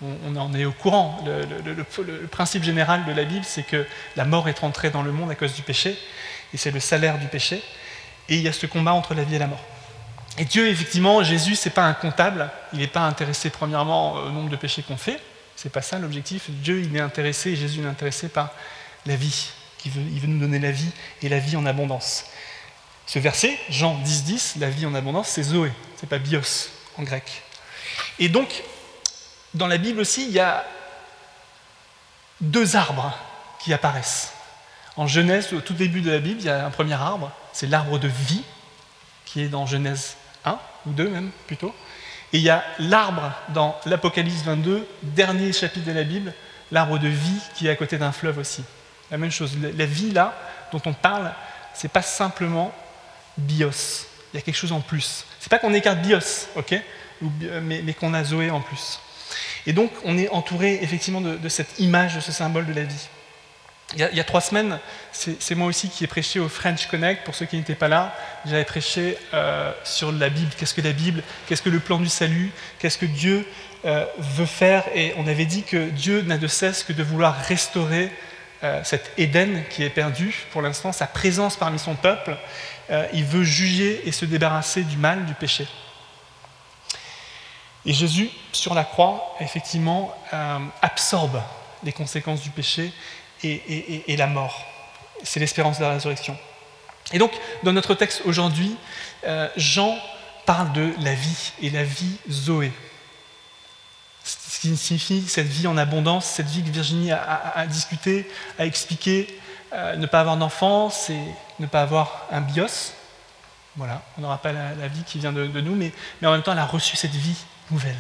On, 0.02 0.38
en 0.38 0.54
est 0.54 0.64
au 0.64 0.72
courant. 0.72 1.22
Le, 1.26 2.28
principe 2.28 2.64
général 2.64 3.04
de 3.04 3.12
la 3.12 3.26
Bible, 3.26 3.44
c'est 3.44 3.64
que 3.64 3.86
la 4.16 4.24
mort 4.24 4.48
est 4.48 4.64
entrée 4.64 4.92
dans 4.92 5.02
le 5.02 5.12
monde 5.12 5.30
à 5.30 5.36
cause 5.36 5.54
du 5.54 5.62
péché, 5.62 6.00
et 6.54 6.58
c'est 6.58 6.72
le 6.72 6.80
salaire 6.80 7.18
du 7.18 7.28
péché. 7.28 7.62
Et 8.30 8.38
il 8.38 8.42
y 8.42 8.48
a 8.48 8.54
ce 8.54 8.66
combat 8.66 8.94
entre 8.94 9.14
la 9.14 9.24
vie 9.24 9.36
et 9.36 9.40
la 9.40 9.48
mort. 9.48 9.64
Et 10.38 10.46
Dieu, 10.46 10.70
effectivement, 10.70 11.22
Jésus, 11.22 11.56
c'est 11.56 11.70
pas 11.70 11.84
un 11.84 11.94
comptable. 11.94 12.50
Il 12.72 12.80
n'est 12.80 12.88
pas 12.88 13.02
intéressé 13.02 13.50
premièrement 13.50 14.14
au 14.14 14.30
nombre 14.30 14.50
de 14.50 14.56
péchés 14.56 14.84
qu'on 14.84 14.96
fait. 14.96 15.20
C'est 15.62 15.70
pas 15.70 15.82
ça 15.82 16.00
l'objectif. 16.00 16.50
Dieu, 16.50 16.80
il 16.80 16.96
est 16.96 17.02
intéressé, 17.02 17.54
Jésus 17.58 17.82
est 17.82 17.86
intéressé 17.86 18.30
par 18.30 18.52
la 19.06 19.18
vie. 19.18 19.50
il 19.86 19.92
veut 19.92 20.28
nous 20.28 20.40
donner 20.40 20.58
la 20.58 20.72
vie 20.72 20.90
et 21.22 21.28
la 21.28 21.40
vie 21.40 21.58
en 21.58 21.66
abondance. 21.66 22.24
Ce 23.06 23.20
verset, 23.20 23.60
Jean 23.70 23.96
10, 23.96 24.24
10, 24.24 24.56
la 24.62 24.70
vie 24.70 24.86
en 24.86 24.96
abondance, 24.96 25.28
c'est 25.28 25.44
Zoé, 25.44 25.74
c'est 25.98 26.08
pas 26.08 26.18
bios 26.18 26.70
en 26.98 27.04
grec. 27.04 27.44
Et 28.20 28.30
donc, 28.30 28.64
dans 29.54 29.68
la 29.68 29.78
Bible 29.78 30.00
aussi, 30.00 30.28
il 30.28 30.32
y 30.32 30.40
a 30.40 30.66
deux 32.40 32.78
arbres 32.78 33.14
qui 33.60 33.74
apparaissent. 33.74 34.32
En 34.96 35.08
Genèse, 35.08 35.52
au 35.52 35.60
tout 35.60 35.74
début 35.74 36.00
de 36.00 36.10
la 36.10 36.20
Bible, 36.20 36.40
il 36.40 36.46
y 36.46 36.50
a 36.50 36.66
un 36.66 36.72
premier 36.72 36.94
arbre, 36.94 37.34
c'est 37.52 37.68
l'arbre 37.68 38.00
de 38.00 38.08
vie, 38.08 38.44
qui 39.26 39.42
est 39.42 39.50
dans 39.50 39.66
Genèse 39.66 40.16
1, 40.46 40.58
ou 40.86 40.92
2 40.92 41.10
même 41.10 41.32
plutôt. 41.48 41.76
Et 42.34 42.38
il 42.38 42.44
y 42.44 42.50
a 42.50 42.64
l'arbre 42.80 43.32
dans 43.50 43.76
l'Apocalypse 43.86 44.44
22, 44.44 44.88
dernier 45.02 45.52
chapitre 45.52 45.86
de 45.86 45.92
la 45.92 46.04
Bible, 46.04 46.34
l'arbre 46.72 47.00
de 47.00 47.08
vie 47.08 47.42
qui 47.56 47.68
est 47.68 47.70
à 47.72 47.76
côté 47.76 47.98
d'un 47.98 48.12
fleuve 48.12 48.38
aussi. 48.38 48.64
La 49.10 49.18
même 49.18 49.32
chose. 49.32 49.58
La 49.76 49.86
vie 49.86 50.12
là, 50.12 50.36
dont 50.72 50.82
on 50.86 50.94
parle, 50.94 51.34
c'est 51.74 51.92
pas 51.92 52.04
simplement 52.04 52.74
bios. 53.38 54.06
Il 54.34 54.38
y 54.38 54.40
a 54.40 54.42
quelque 54.42 54.56
chose 54.56 54.72
en 54.72 54.82
plus. 54.82 55.26
C'est 55.40 55.50
pas 55.50 55.58
qu'on 55.58 55.74
écarte 55.74 56.00
bios, 56.00 56.48
ok, 56.56 56.76
mais, 57.64 57.94
qu'on 57.94 58.14
a 58.14 58.24
Zoé 58.24 58.52
en 58.52 58.62
plus. 58.62 59.00
Et 59.66 59.74
donc, 59.74 59.92
on 60.06 60.18
est 60.18 60.30
entouré 60.30 60.80
effectivement 60.82 61.22
de 61.22 61.50
cette 61.50 61.80
image, 61.80 62.16
de 62.16 62.22
ce 62.22 62.32
symbole 62.32 62.68
de 62.68 62.74
la 62.74 62.84
vie. 62.84 63.08
Il 63.96 64.02
y, 64.02 64.20
a, 64.20 64.24
trois 64.24 64.42
semaines, 64.42 64.78
c'est 65.12 65.56
moi 65.56 65.66
aussi 65.66 65.90
qui 65.90 66.04
ai 66.04 66.08
prêché 66.08 66.40
au 66.40 66.48
French 66.48 66.86
Connect. 66.86 67.24
Pour 67.24 67.34
ceux 67.34 67.48
qui 67.48 67.58
n'étaient 67.58 67.74
pas 67.74 67.88
là, 67.88 68.16
j'avais 68.46 68.64
prêché 68.64 69.18
euh, 69.34 69.74
sur 69.84 70.12
la 70.12 70.30
Bible. 70.30 70.52
Qu'est-ce 70.56 70.76
que 70.76 70.82
la 70.82 70.92
Bible? 70.92 71.24
Qu'est-ce 71.48 71.64
que 71.64 71.70
le 71.70 71.80
plan 71.80 71.98
du 71.98 72.08
salut? 72.08 72.52
Qu'est-ce 72.78 73.00
que 73.00 73.08
Dieu 73.08 73.48
euh, 73.86 74.06
veut 74.20 74.46
faire? 74.46 74.84
Et 74.94 75.16
on 75.18 75.26
avait 75.26 75.46
dit 75.46 75.64
que 75.64 75.90
Dieu 75.90 76.22
n'a 76.22 76.38
de 76.38 76.46
cesse 76.46 76.84
que 76.84 76.94
de 76.94 77.02
vouloir 77.02 77.36
restaurer 77.46 78.12
euh, 78.64 78.80
cet 78.84 79.12
Éden 79.18 79.64
qui 79.72 79.82
est 79.82 79.90
perdu 79.90 80.36
pour 80.52 80.62
l'instant, 80.62 80.92
sa 80.92 81.08
présence 81.08 81.58
parmi 81.58 81.80
son 81.80 81.96
peuple. 81.96 82.38
il 83.14 83.26
veut 83.26 83.44
juger 83.44 84.08
et 84.08 84.12
se 84.12 84.26
débarrasser 84.26 84.84
du 84.84 84.98
mal, 84.98 85.26
du 85.26 85.34
péché. 85.34 85.68
Et 87.88 87.94
Jésus, 87.94 88.30
sur 88.52 88.76
la 88.76 88.84
croix, 88.84 89.36
effectivement, 89.40 90.16
absorbe 90.84 91.42
les 91.84 91.92
conséquences 91.92 92.42
du 92.42 92.50
péché 92.50 92.92
et, 93.44 94.16
la 94.18 94.28
mort. 94.28 94.66
C'est 95.24 95.40
l'espérance 95.40 95.80
de 95.80 95.84
la 95.84 95.92
résurrection. 95.92 96.38
Et 97.12 97.20
donc, 97.20 97.32
dans 97.64 97.74
notre 97.74 97.96
texte 97.96 98.22
aujourd'hui, 98.26 98.76
euh, 99.26 99.48
Jean 99.58 99.98
parle 100.46 100.72
de 100.74 100.94
la 101.02 101.14
vie 101.14 101.52
et 101.62 101.70
la 101.70 101.84
vie 101.84 102.18
Zoé. 102.30 102.72
Ce 104.24 104.60
qui 104.60 104.76
signifie 104.78 105.28
cette 105.28 105.48
vie 105.48 105.68
en 105.68 105.78
abondance, 105.78 106.26
cette 106.26 106.48
vie 106.48 106.64
que 106.64 106.70
Virginie 106.70 107.12
a, 107.12 107.66
discuté, 107.68 108.30
a 108.58 108.66
expliqué. 108.66 109.28
Euh, 109.74 109.96
ne 109.96 110.08
pas 110.08 110.20
avoir 110.20 110.36
d'enfant, 110.38 110.90
c'est 110.90 111.24
ne 111.60 111.68
pas 111.68 111.82
avoir 111.82 112.26
un 112.32 112.42
bios. 112.42 112.94
Voilà, 113.76 114.02
on 114.18 114.22
n'aura 114.22 114.40
pas 114.40 114.52
la, 114.52 114.88
vie 114.88 115.04
qui 115.04 115.20
vient 115.20 115.32
de, 115.32 115.46
nous, 115.62 115.76
mais, 115.76 115.92
mais, 116.22 116.28
en 116.28 116.32
même 116.32 116.42
temps, 116.42 116.52
elle 116.52 116.60
a 116.60 116.66
reçu 116.66 116.98
cette 116.98 117.16
vie 117.16 117.38
nouvelle, 117.72 117.96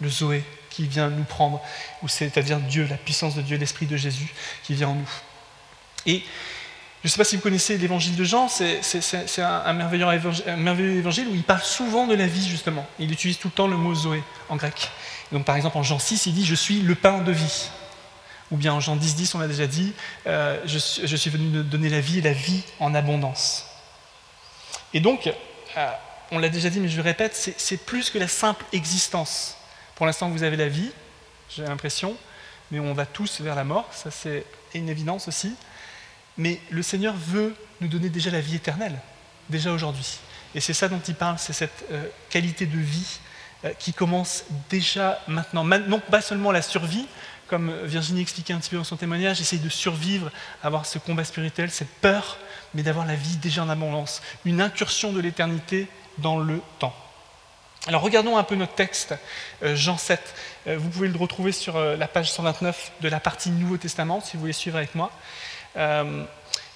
le 0.00 0.08
Zoé 0.08 0.44
qui 0.70 0.86
vient 0.86 1.08
nous 1.08 1.24
prendre, 1.24 1.60
c'est-à-dire 2.06 2.60
Dieu, 2.60 2.86
la 2.88 2.96
puissance 2.96 3.34
de 3.34 3.42
Dieu, 3.42 3.56
l'Esprit 3.56 3.86
de 3.86 3.96
Jésus 3.96 4.32
qui 4.62 4.74
vient 4.74 4.88
en 4.88 4.94
nous. 4.94 5.10
Et 6.06 6.22
je 7.02 7.06
ne 7.06 7.10
sais 7.10 7.18
pas 7.18 7.24
si 7.24 7.36
vous 7.36 7.42
connaissez 7.42 7.78
l'évangile 7.78 8.16
de 8.16 8.24
Jean, 8.24 8.48
c'est 8.48 8.80
un, 9.38 9.72
merveilleux 9.72 10.98
évangile, 10.98 11.28
où 11.28 11.34
il 11.34 11.44
parle 11.44 11.62
souvent 11.62 12.06
de 12.06 12.14
la 12.14 12.26
vie, 12.26 12.48
justement. 12.48 12.86
Il 12.98 13.12
utilise 13.12 13.38
tout 13.38 13.48
le 13.48 13.52
temps 13.52 13.68
le 13.68 13.76
mot 13.76 13.94
Zoé 13.94 14.22
en 14.48 14.56
grec. 14.56 14.90
Donc, 15.30 15.44
par 15.44 15.54
exemple, 15.54 15.78
en 15.78 15.82
Jean 15.84 15.98
6, 15.98 16.26
il 16.26 16.34
dit 16.34 16.44
Je 16.44 16.56
suis 16.56 16.80
le 16.80 16.94
pain 16.94 17.18
de 17.18 17.30
vie. 17.30 17.68
Ou 18.50 18.56
bien 18.56 18.72
en 18.72 18.80
Jean 18.80 18.96
10, 18.96 19.14
10, 19.14 19.34
on 19.34 19.38
l'a 19.38 19.46
déjà 19.46 19.66
dit 19.66 19.92
euh, 20.26 20.58
je, 20.64 20.78
suis 20.78 21.30
venu 21.30 21.62
donner 21.62 21.90
la 21.90 22.00
vie 22.00 22.18
et 22.18 22.22
la 22.22 22.32
vie 22.32 22.62
en 22.80 22.94
abondance. 22.94 23.66
Et 24.94 25.00
donc, 25.00 25.30
euh, 25.76 25.90
on 26.32 26.38
l'a 26.38 26.48
déjà 26.48 26.70
dit, 26.70 26.80
mais 26.80 26.88
je 26.88 26.96
le 26.96 27.02
répète, 27.02 27.54
c'est 27.58 27.76
plus 27.76 28.08
que 28.08 28.18
la 28.18 28.26
simple 28.26 28.64
existence. 28.72 29.57
Pour 29.98 30.06
l'instant, 30.06 30.28
vous 30.28 30.44
avez 30.44 30.56
la 30.56 30.68
vie, 30.68 30.92
j'ai 31.50 31.64
l'impression, 31.64 32.16
mais 32.70 32.78
on 32.78 32.92
va 32.92 33.04
tous 33.04 33.40
vers 33.40 33.56
la 33.56 33.64
mort, 33.64 33.88
ça 33.92 34.12
c'est 34.12 34.44
une 34.72 34.88
évidence 34.88 35.26
aussi. 35.26 35.56
Mais 36.36 36.60
le 36.70 36.82
Seigneur 36.84 37.16
veut 37.16 37.52
nous 37.80 37.88
donner 37.88 38.08
déjà 38.08 38.30
la 38.30 38.40
vie 38.40 38.54
éternelle, 38.54 38.96
déjà 39.50 39.72
aujourd'hui. 39.72 40.20
Et 40.54 40.60
c'est 40.60 40.72
ça 40.72 40.86
dont 40.86 41.00
il 41.08 41.16
parle, 41.16 41.36
c'est 41.40 41.52
cette 41.52 41.84
euh, 41.90 42.06
qualité 42.30 42.64
de 42.64 42.78
vie 42.78 43.18
euh, 43.64 43.72
qui 43.76 43.92
commence 43.92 44.44
déjà 44.70 45.20
maintenant. 45.26 45.64
Non 45.64 45.98
pas 45.98 46.20
seulement 46.20 46.52
la 46.52 46.62
survie, 46.62 47.08
comme 47.48 47.74
Virginie 47.82 48.20
expliquait 48.20 48.52
un 48.52 48.60
petit 48.60 48.70
peu 48.70 48.76
dans 48.76 48.84
son 48.84 48.96
témoignage, 48.96 49.40
essayer 49.40 49.60
de 49.60 49.68
survivre, 49.68 50.30
avoir 50.62 50.86
ce 50.86 51.00
combat 51.00 51.24
spirituel, 51.24 51.72
cette 51.72 51.92
peur, 52.00 52.38
mais 52.72 52.84
d'avoir 52.84 53.04
la 53.04 53.16
vie 53.16 53.36
déjà 53.38 53.64
en 53.64 53.68
abondance, 53.68 54.22
une 54.44 54.60
incursion 54.60 55.10
de 55.12 55.18
l'éternité 55.18 55.88
dans 56.18 56.38
le 56.38 56.60
temps. 56.78 56.94
Alors 57.88 58.02
regardons 58.02 58.36
un 58.36 58.44
peu 58.44 58.54
notre 58.54 58.74
texte, 58.74 59.14
euh, 59.64 59.74
Jean 59.74 59.98
7. 59.98 60.20
Vous 60.66 60.90
pouvez 60.90 61.08
le 61.08 61.16
retrouver 61.16 61.52
sur 61.52 61.80
la 61.80 62.06
page 62.06 62.30
129 62.30 62.92
de 63.00 63.08
la 63.08 63.18
partie 63.18 63.48
Nouveau 63.48 63.78
Testament, 63.78 64.20
si 64.20 64.36
vous 64.36 64.40
voulez 64.40 64.52
suivre 64.52 64.76
avec 64.76 64.94
moi. 64.94 65.10
Euh, 65.78 66.24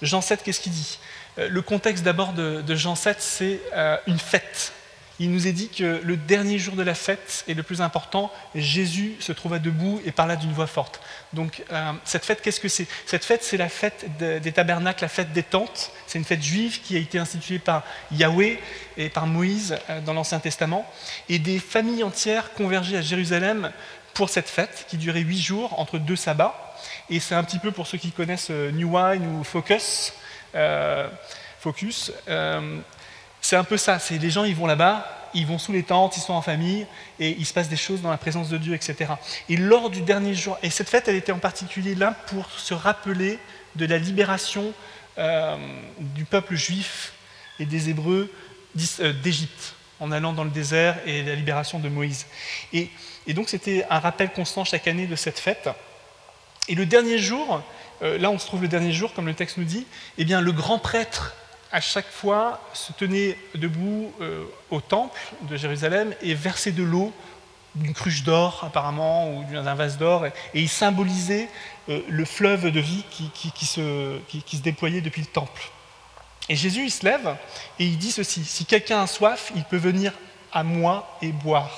Jean 0.01 0.21
7, 0.21 0.43
qu'est-ce 0.43 0.59
qu'il 0.59 0.71
dit? 0.71 0.99
Euh, 1.37 1.47
Le 1.49 1.61
contexte 1.61 2.03
d'abord 2.03 2.33
de, 2.33 2.75
Jean 2.75 2.95
7, 2.95 3.21
c'est 3.21 3.61
euh, 3.73 3.97
une 4.07 4.19
fête. 4.19 4.73
Il 5.19 5.31
nous 5.31 5.47
est 5.47 5.51
dit 5.51 5.69
que 5.69 6.01
le 6.03 6.17
dernier 6.17 6.57
jour 6.57 6.75
de 6.75 6.83
la 6.83 6.95
fête 6.95 7.43
est 7.47 7.53
le 7.53 7.63
plus 7.63 7.81
important. 7.81 8.31
Jésus 8.55 9.15
se 9.19 9.31
trouva 9.31 9.59
debout 9.59 10.01
et 10.05 10.11
parla 10.11 10.35
d'une 10.35 10.51
voix 10.51 10.67
forte. 10.67 11.01
Donc 11.33 11.63
cette 12.03 12.25
fête, 12.25 12.41
qu'est-ce 12.41 12.59
que 12.59 12.67
c'est? 12.67 12.87
Cette 13.05 13.23
fête, 13.23 13.43
c'est 13.43 13.57
la 13.57 13.69
fête 13.69 14.05
des 14.17 14.51
tabernacles, 14.51 15.03
la 15.03 15.09
fête 15.09 15.31
des 15.31 15.43
tentes. 15.43 15.91
C'est 16.07 16.17
une 16.17 16.25
fête 16.25 16.41
juive 16.41 16.81
qui 16.81 16.95
a 16.95 16.99
été 16.99 17.19
instituée 17.19 17.59
par 17.59 17.83
Yahweh 18.11 18.59
et 18.97 19.09
par 19.09 19.27
Moïse 19.27 19.77
dans 20.05 20.13
l'Ancien 20.13 20.39
Testament. 20.39 20.91
Et 21.29 21.37
des 21.37 21.59
familles 21.59 22.03
entières 22.03 22.53
convergeaient 22.53 22.97
à 22.97 23.01
Jérusalem 23.01 23.71
pour 24.13 24.29
cette 24.29 24.49
fête 24.49 24.85
qui 24.87 24.97
durait 24.97 25.21
huit 25.21 25.41
jours 25.41 25.79
entre 25.79 25.97
deux 25.97 26.15
sabbats. 26.15 26.75
Et 27.09 27.19
c'est 27.19 27.35
un 27.35 27.43
petit 27.43 27.59
peu 27.59 27.71
pour 27.71 27.87
ceux 27.87 27.97
qui 27.97 28.11
connaissent 28.11 28.51
euh, 28.51 28.71
New 28.71 28.97
Wine 28.97 29.25
ou 29.25 29.43
Focus. 29.43 30.13
Euh, 30.55 31.09
euh, 32.27 32.79
c'est 33.43 33.57
un 33.57 33.63
peu 33.63 33.77
ça. 33.77 33.99
C'est 33.99 34.17
les 34.17 34.31
gens, 34.31 34.45
ils 34.45 34.55
vont 34.55 34.65
là-bas, 34.65 35.05
ils 35.35 35.45
vont 35.45 35.59
sous 35.59 35.73
les 35.73 35.83
tentes, 35.83 36.17
ils 36.17 36.21
sont 36.21 36.33
en 36.33 36.41
famille, 36.41 36.87
et 37.19 37.29
il 37.37 37.45
se 37.45 37.53
passe 37.53 37.69
des 37.69 37.75
choses 37.75 38.01
dans 38.01 38.09
la 38.09 38.17
présence 38.17 38.49
de 38.49 38.57
Dieu, 38.57 38.73
etc. 38.73 39.11
Et 39.49 39.57
lors 39.57 39.89
du 39.89 40.01
dernier 40.01 40.33
jour, 40.33 40.57
et 40.63 40.69
cette 40.69 40.89
fête, 40.89 41.07
elle 41.07 41.15
était 41.17 41.33
en 41.33 41.39
particulier 41.39 41.93
là 41.93 42.15
pour 42.27 42.49
se 42.49 42.73
rappeler 42.73 43.37
de 43.75 43.85
la 43.85 43.97
libération 43.97 44.73
du 45.99 46.25
peuple 46.25 46.55
juif 46.55 47.13
et 47.59 47.65
des 47.65 47.89
Hébreux 47.89 48.31
d'Égypte, 48.73 49.75
en 49.99 50.11
allant 50.11 50.33
dans 50.33 50.43
le 50.43 50.49
désert 50.49 50.97
et 51.05 51.21
la 51.21 51.35
libération 51.35 51.79
de 51.79 51.89
Moïse. 51.89 52.25
Et, 52.71 52.89
et 53.27 53.33
donc 53.33 53.49
c'était 53.49 53.85
un 53.89 53.99
rappel 53.99 54.31
constant 54.31 54.63
chaque 54.63 54.87
année 54.87 55.05
de 55.05 55.15
cette 55.15 55.37
fête. 55.37 55.69
Et 56.69 56.75
le 56.75 56.85
dernier 56.85 57.19
jour, 57.19 57.61
euh, 58.01 58.17
là 58.17 58.31
on 58.31 58.39
se 58.39 58.47
trouve 58.47 58.61
le 58.61 58.67
dernier 58.67 58.93
jour, 58.93 59.13
comme 59.13 59.27
le 59.27 59.33
texte 59.33 59.57
nous 59.57 59.65
dit, 59.65 59.85
eh 60.17 60.25
bien 60.25 60.41
le 60.41 60.51
grand 60.51 60.79
prêtre, 60.79 61.35
à 61.73 61.81
chaque 61.81 62.09
fois, 62.09 62.61
se 62.73 62.93
tenait 62.93 63.35
debout 63.55 64.13
euh, 64.21 64.45
au 64.69 64.79
temple 64.79 65.19
de 65.41 65.57
Jérusalem 65.57 66.13
et 66.21 66.35
versait 66.35 66.71
de 66.71 66.83
l'eau 66.83 67.11
d'une 67.73 67.93
cruche 67.93 68.21
d'or 68.21 68.63
apparemment, 68.63 69.35
ou 69.35 69.43
d'un 69.51 69.73
vase 69.73 69.97
d'or, 69.97 70.27
et, 70.27 70.31
il 70.53 70.69
symbolisait 70.69 71.49
euh, 71.89 72.01
le 72.07 72.25
fleuve 72.25 72.69
de 72.69 72.79
vie 72.79 73.03
qui, 73.09 73.65
se, 73.65 74.19
qui, 74.27 74.57
se, 74.57 74.61
déployait 74.61 75.01
depuis 75.01 75.21
le 75.21 75.27
temple. 75.27 75.63
Et 76.47 76.55
Jésus, 76.55 76.83
il 76.83 76.91
se 76.91 77.03
lève 77.03 77.35
et 77.79 77.85
il 77.85 77.97
dit 77.97 78.11
ceci, 78.11 78.45
si 78.45 78.65
quelqu'un 78.65 79.01
a 79.01 79.07
soif, 79.07 79.51
il 79.55 79.63
peut 79.63 79.77
venir 79.77 80.13
à 80.51 80.61
moi 80.61 81.17
et 81.23 81.31
boire. 81.31 81.71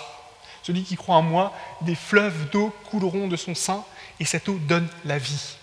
Celui 0.61 0.83
qui 0.83 0.97
croit 0.97 1.15
en 1.15 1.21
moi, 1.21 1.53
des 1.81 1.95
fleuves 1.95 2.49
d'eau 2.49 2.73
couleront 2.91 3.29
de 3.29 3.37
son 3.37 3.55
sein 3.55 3.85
et 4.19 4.25
cette 4.25 4.49
eau 4.49 4.59
donne 4.67 4.89
la 5.05 5.17
vie. 5.17 5.55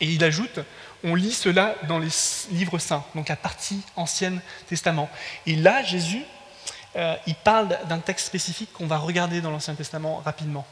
Et 0.00 0.06
il 0.06 0.22
ajoute, 0.22 0.60
on 1.04 1.14
lit 1.14 1.32
cela 1.32 1.76
dans 1.88 1.98
les 1.98 2.08
livres 2.50 2.78
saints, 2.78 3.04
donc 3.14 3.28
la 3.28 3.36
partie 3.36 3.80
ancienne 3.96 4.40
Testament. 4.68 5.10
Et 5.46 5.56
là, 5.56 5.82
Jésus, 5.82 6.22
euh, 6.96 7.16
il 7.26 7.34
parle 7.34 7.78
d'un 7.88 7.98
texte 7.98 8.26
spécifique 8.26 8.72
qu'on 8.72 8.86
va 8.86 8.98
regarder 8.98 9.40
dans 9.40 9.50
l'Ancien 9.50 9.74
Testament 9.74 10.22
rapidement. 10.24 10.66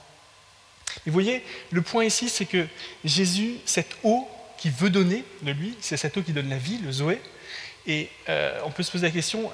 Et 1.06 1.10
vous 1.10 1.12
voyez, 1.12 1.44
le 1.70 1.82
point 1.82 2.04
ici, 2.04 2.28
c'est 2.28 2.46
que 2.46 2.66
Jésus, 3.04 3.56
cette 3.64 3.96
eau 4.02 4.28
qui 4.58 4.70
veut 4.70 4.90
donner 4.90 5.24
de 5.42 5.52
lui, 5.52 5.76
c'est 5.80 5.96
cette 5.96 6.16
eau 6.16 6.22
qui 6.22 6.32
donne 6.32 6.48
la 6.48 6.58
vie, 6.58 6.78
le 6.78 6.92
Zoé. 6.92 7.20
Et 7.86 8.10
euh, 8.28 8.60
on 8.64 8.70
peut 8.70 8.82
se 8.82 8.90
poser 8.90 9.06
la 9.06 9.12
question, 9.12 9.50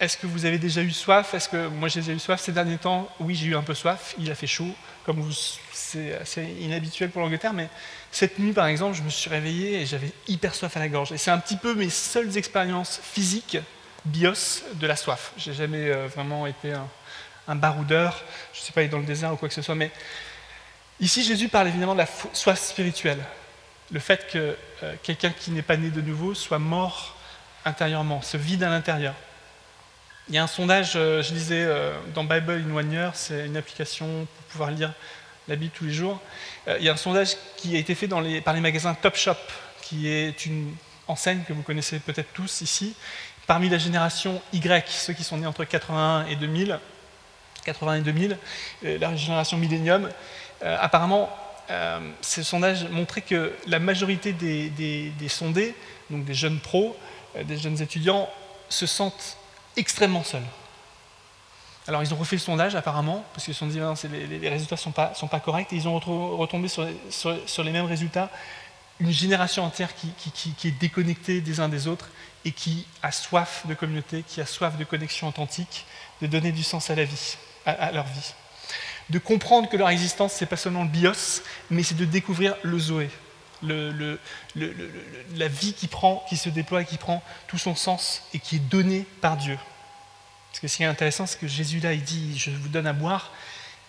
est-ce 0.00 0.16
que 0.16 0.26
vous 0.26 0.44
avez 0.44 0.58
déjà 0.58 0.82
eu 0.82 0.90
soif? 0.90 1.34
Est-ce 1.34 1.48
que 1.48 1.68
moi 1.68 1.88
j'ai 1.88 2.00
déjà 2.00 2.12
eu 2.12 2.18
soif? 2.18 2.40
Ces 2.40 2.52
derniers 2.52 2.78
temps 2.78 3.08
Oui, 3.20 3.34
j'ai 3.34 3.46
eu 3.46 3.56
un 3.56 3.62
peu 3.62 3.74
soif. 3.74 4.14
Il 4.18 4.30
a 4.30 4.34
fait 4.34 4.46
chaud, 4.46 4.74
comme 5.08 5.24
c'est 5.72 6.18
assez 6.18 6.42
inhabituel 6.60 7.08
pour 7.08 7.22
l'Angleterre, 7.22 7.54
mais 7.54 7.70
cette 8.10 8.38
nuit, 8.38 8.52
par 8.52 8.66
exemple, 8.66 8.94
je 8.94 9.00
me 9.00 9.08
suis 9.08 9.30
réveillé 9.30 9.80
et 9.80 9.86
j'avais 9.86 10.12
hyper 10.26 10.54
soif 10.54 10.76
à 10.76 10.80
la 10.80 10.88
gorge. 10.88 11.12
Et 11.12 11.16
c'est 11.16 11.30
un 11.30 11.38
petit 11.38 11.56
peu 11.56 11.74
mes 11.74 11.88
seules 11.88 12.36
expériences 12.36 13.00
physiques 13.02 13.56
bios 14.04 14.64
de 14.74 14.86
la 14.86 14.96
soif. 14.96 15.32
J'ai 15.38 15.54
jamais 15.54 15.88
euh, 15.88 16.08
vraiment 16.08 16.46
été 16.46 16.74
un, 17.46 17.56
baroudeur. 17.56 18.22
Je 18.52 18.60
ne 18.60 18.64
sais 18.66 18.72
pas 18.72 18.86
dans 18.86 18.98
le 18.98 19.06
désert 19.06 19.32
ou 19.32 19.36
quoi 19.36 19.48
que 19.48 19.54
ce 19.54 19.62
soit, 19.62 19.74
mais 19.74 19.90
ici 21.00 21.24
Jésus 21.24 21.48
parle 21.48 21.68
évidemment 21.68 21.94
de 21.94 22.00
la 22.00 22.08
soif 22.34 22.60
spirituelle, 22.60 23.24
le 23.90 24.00
fait 24.00 24.30
que 24.30 24.58
euh, 24.82 24.94
quelqu'un 25.02 25.30
qui 25.30 25.52
n'est 25.52 25.62
pas 25.62 25.78
né 25.78 25.88
de 25.88 26.02
nouveau 26.02 26.34
soit 26.34 26.58
mort 26.58 27.16
intérieurement, 27.64 28.20
se 28.20 28.36
vide 28.36 28.62
à 28.62 28.68
l'intérieur. 28.68 29.14
Il 30.30 30.34
y 30.34 30.38
a 30.38 30.42
un 30.42 30.46
sondage, 30.46 30.92
euh, 30.94 31.22
je 31.22 31.32
lisais 31.32 31.64
euh, 31.64 31.96
dans 32.14 32.22
Bible 32.22 32.62
in 32.68 32.76
One 32.76 32.92
Year, 32.92 33.12
c'est 33.14 33.46
une 33.46 33.56
application 33.56 34.26
pour 34.26 34.44
pouvoir 34.50 34.70
lire 34.70 34.92
la 35.48 35.56
Bible 35.56 35.72
tous 35.74 35.86
les 35.86 35.92
jours. 35.92 36.20
Euh, 36.66 36.76
il 36.78 36.84
y 36.84 36.90
a 36.90 36.92
un 36.92 36.98
sondage 36.98 37.30
qui 37.56 37.74
a 37.74 37.78
été 37.78 37.94
fait 37.94 38.08
par 38.08 38.52
les 38.52 38.60
magasins 38.60 38.92
Top 38.92 39.16
Shop, 39.16 39.38
qui 39.80 40.06
est 40.06 40.44
une 40.44 40.74
enseigne 41.06 41.44
que 41.48 41.54
vous 41.54 41.62
connaissez 41.62 41.98
peut-être 41.98 42.30
tous 42.34 42.60
ici. 42.60 42.94
Parmi 43.46 43.70
la 43.70 43.78
génération 43.78 44.42
Y, 44.52 44.86
ceux 44.90 45.14
qui 45.14 45.24
sont 45.24 45.38
nés 45.38 45.46
entre 45.46 45.64
81 45.64 46.26
et 46.26 46.36
2000, 46.36 46.78
80 47.64 47.94
et 47.94 48.00
2000, 48.02 48.38
la 48.82 49.16
génération 49.16 49.56
Millennium, 49.56 50.10
apparemment, 50.60 51.30
ce 52.20 52.42
sondage 52.42 52.84
montrait 52.90 53.22
que 53.22 53.54
la 53.66 53.78
majorité 53.78 54.34
des 54.34 55.28
sondés, 55.28 55.74
donc 56.10 56.26
des 56.26 56.34
jeunes 56.34 56.60
pros, 56.60 56.94
des 57.42 57.56
jeunes 57.56 57.80
étudiants, 57.80 58.28
se 58.68 58.84
sentent 58.84 59.38
extrêmement 59.78 60.24
seuls. 60.24 60.42
Alors 61.88 62.02
ils 62.02 62.12
ont 62.12 62.18
refait 62.18 62.36
le 62.36 62.40
sondage 62.40 62.74
apparemment, 62.76 63.24
parce 63.32 63.46
qu'ils 63.46 63.54
se 63.54 63.60
sont 63.60 63.66
dit 63.66 63.78
que 63.78 64.06
les, 64.08 64.48
résultats 64.50 64.76
ne 64.76 64.80
sont 64.80 64.92
pas, 64.92 65.14
sont 65.14 65.26
pas, 65.26 65.40
corrects, 65.40 65.72
et 65.72 65.76
ils 65.76 65.88
ont 65.88 65.98
retombé 65.98 66.68
sur, 66.68 66.86
sur, 67.10 67.64
les 67.64 67.72
mêmes 67.72 67.86
résultats. 67.86 68.30
Une 69.00 69.10
génération 69.10 69.64
entière 69.64 69.94
qui, 69.94 70.08
qui, 70.34 70.68
est 70.68 70.78
déconnectée 70.78 71.40
des 71.40 71.60
uns 71.60 71.68
des 71.70 71.86
autres 71.88 72.10
et 72.44 72.52
qui 72.52 72.86
a 73.02 73.10
soif 73.10 73.62
de 73.66 73.72
communauté, 73.72 74.22
qui 74.26 74.42
a 74.42 74.46
soif 74.46 74.76
de 74.76 74.84
connexion 74.84 75.28
authentique, 75.28 75.86
de 76.20 76.26
donner 76.26 76.52
du 76.52 76.62
sens 76.62 76.90
à, 76.90 76.94
la 76.94 77.04
vie, 77.04 77.36
à, 77.64 77.90
leur 77.90 78.04
vie. 78.04 78.34
De 79.08 79.18
comprendre 79.18 79.70
que 79.70 79.78
leur 79.78 79.88
existence, 79.88 80.34
ce 80.34 80.44
n'est 80.44 80.48
pas 80.48 80.56
seulement 80.56 80.82
le 80.82 80.90
bios, 80.90 81.42
mais 81.70 81.82
c'est 81.82 81.96
de 81.96 82.04
découvrir 82.04 82.54
le 82.62 82.78
Zoé, 82.78 83.08
la 83.62 85.48
vie 85.48 85.72
qui, 85.72 85.88
prend, 85.88 86.24
qui 86.28 86.36
se 86.36 86.48
déploie, 86.48 86.84
qui 86.84 86.96
prend 86.96 87.22
tout 87.46 87.58
son 87.58 87.74
sens 87.74 88.22
et 88.34 88.38
qui 88.38 88.56
est 88.56 88.68
donnée 88.68 89.04
par 89.20 89.36
Dieu. 89.36 89.58
Parce 90.50 90.60
que 90.60 90.68
ce 90.68 90.76
qui 90.76 90.82
est 90.82 90.86
intéressant, 90.86 91.26
c'est 91.26 91.38
que 91.38 91.46
Jésus 91.46 91.80
là, 91.80 91.92
il 91.92 92.02
dit, 92.02 92.38
je 92.38 92.50
vous 92.50 92.68
donne 92.68 92.86
à 92.86 92.92
boire, 92.92 93.32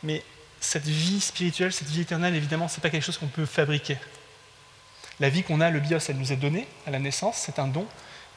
mais 0.04 0.24
cette 0.60 0.86
vie 0.86 1.22
spirituelle, 1.22 1.72
cette 1.72 1.88
vie 1.88 2.02
éternelle, 2.02 2.36
évidemment, 2.36 2.68
ce 2.68 2.78
n'est 2.78 2.82
pas 2.82 2.90
quelque 2.90 3.06
chose 3.06 3.18
qu'on 3.18 3.28
peut 3.28 3.46
fabriquer. 3.46 3.98
La 5.20 5.30
vie 5.30 5.44
qu'on 5.44 5.62
a, 5.62 5.70
le 5.70 5.80
bios, 5.80 6.00
elle 6.08 6.18
nous 6.18 6.32
est 6.32 6.38
donnée 6.38 6.68
à 6.86 6.92
la 6.92 7.00
naissance, 7.00 7.38
c'est 7.38 7.60
un 7.60 7.68
don, 7.68 7.86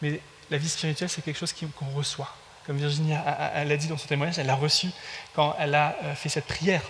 mais 0.01 0.21
la 0.51 0.59
vie 0.59 0.69
spirituelle, 0.69 1.09
c'est 1.09 1.23
quelque 1.23 1.39
chose 1.39 1.53
qu'on 1.53 1.91
reçoit. 1.95 2.35
comme 2.67 2.77
Virginie 2.77 3.13
l'a 3.13 3.77
dit 3.77 3.87
dans 3.89 3.97
son 3.97 4.09
témoignage, 4.09 4.39
elle 4.39 4.47
l'a 4.47 4.55
reçu 4.55 4.89
quand 5.35 5.57
elle 5.59 5.75
a 5.75 5.97
euh, 6.05 6.15
fait 6.15 6.29
cette 6.29 6.47
prière. 6.47 6.83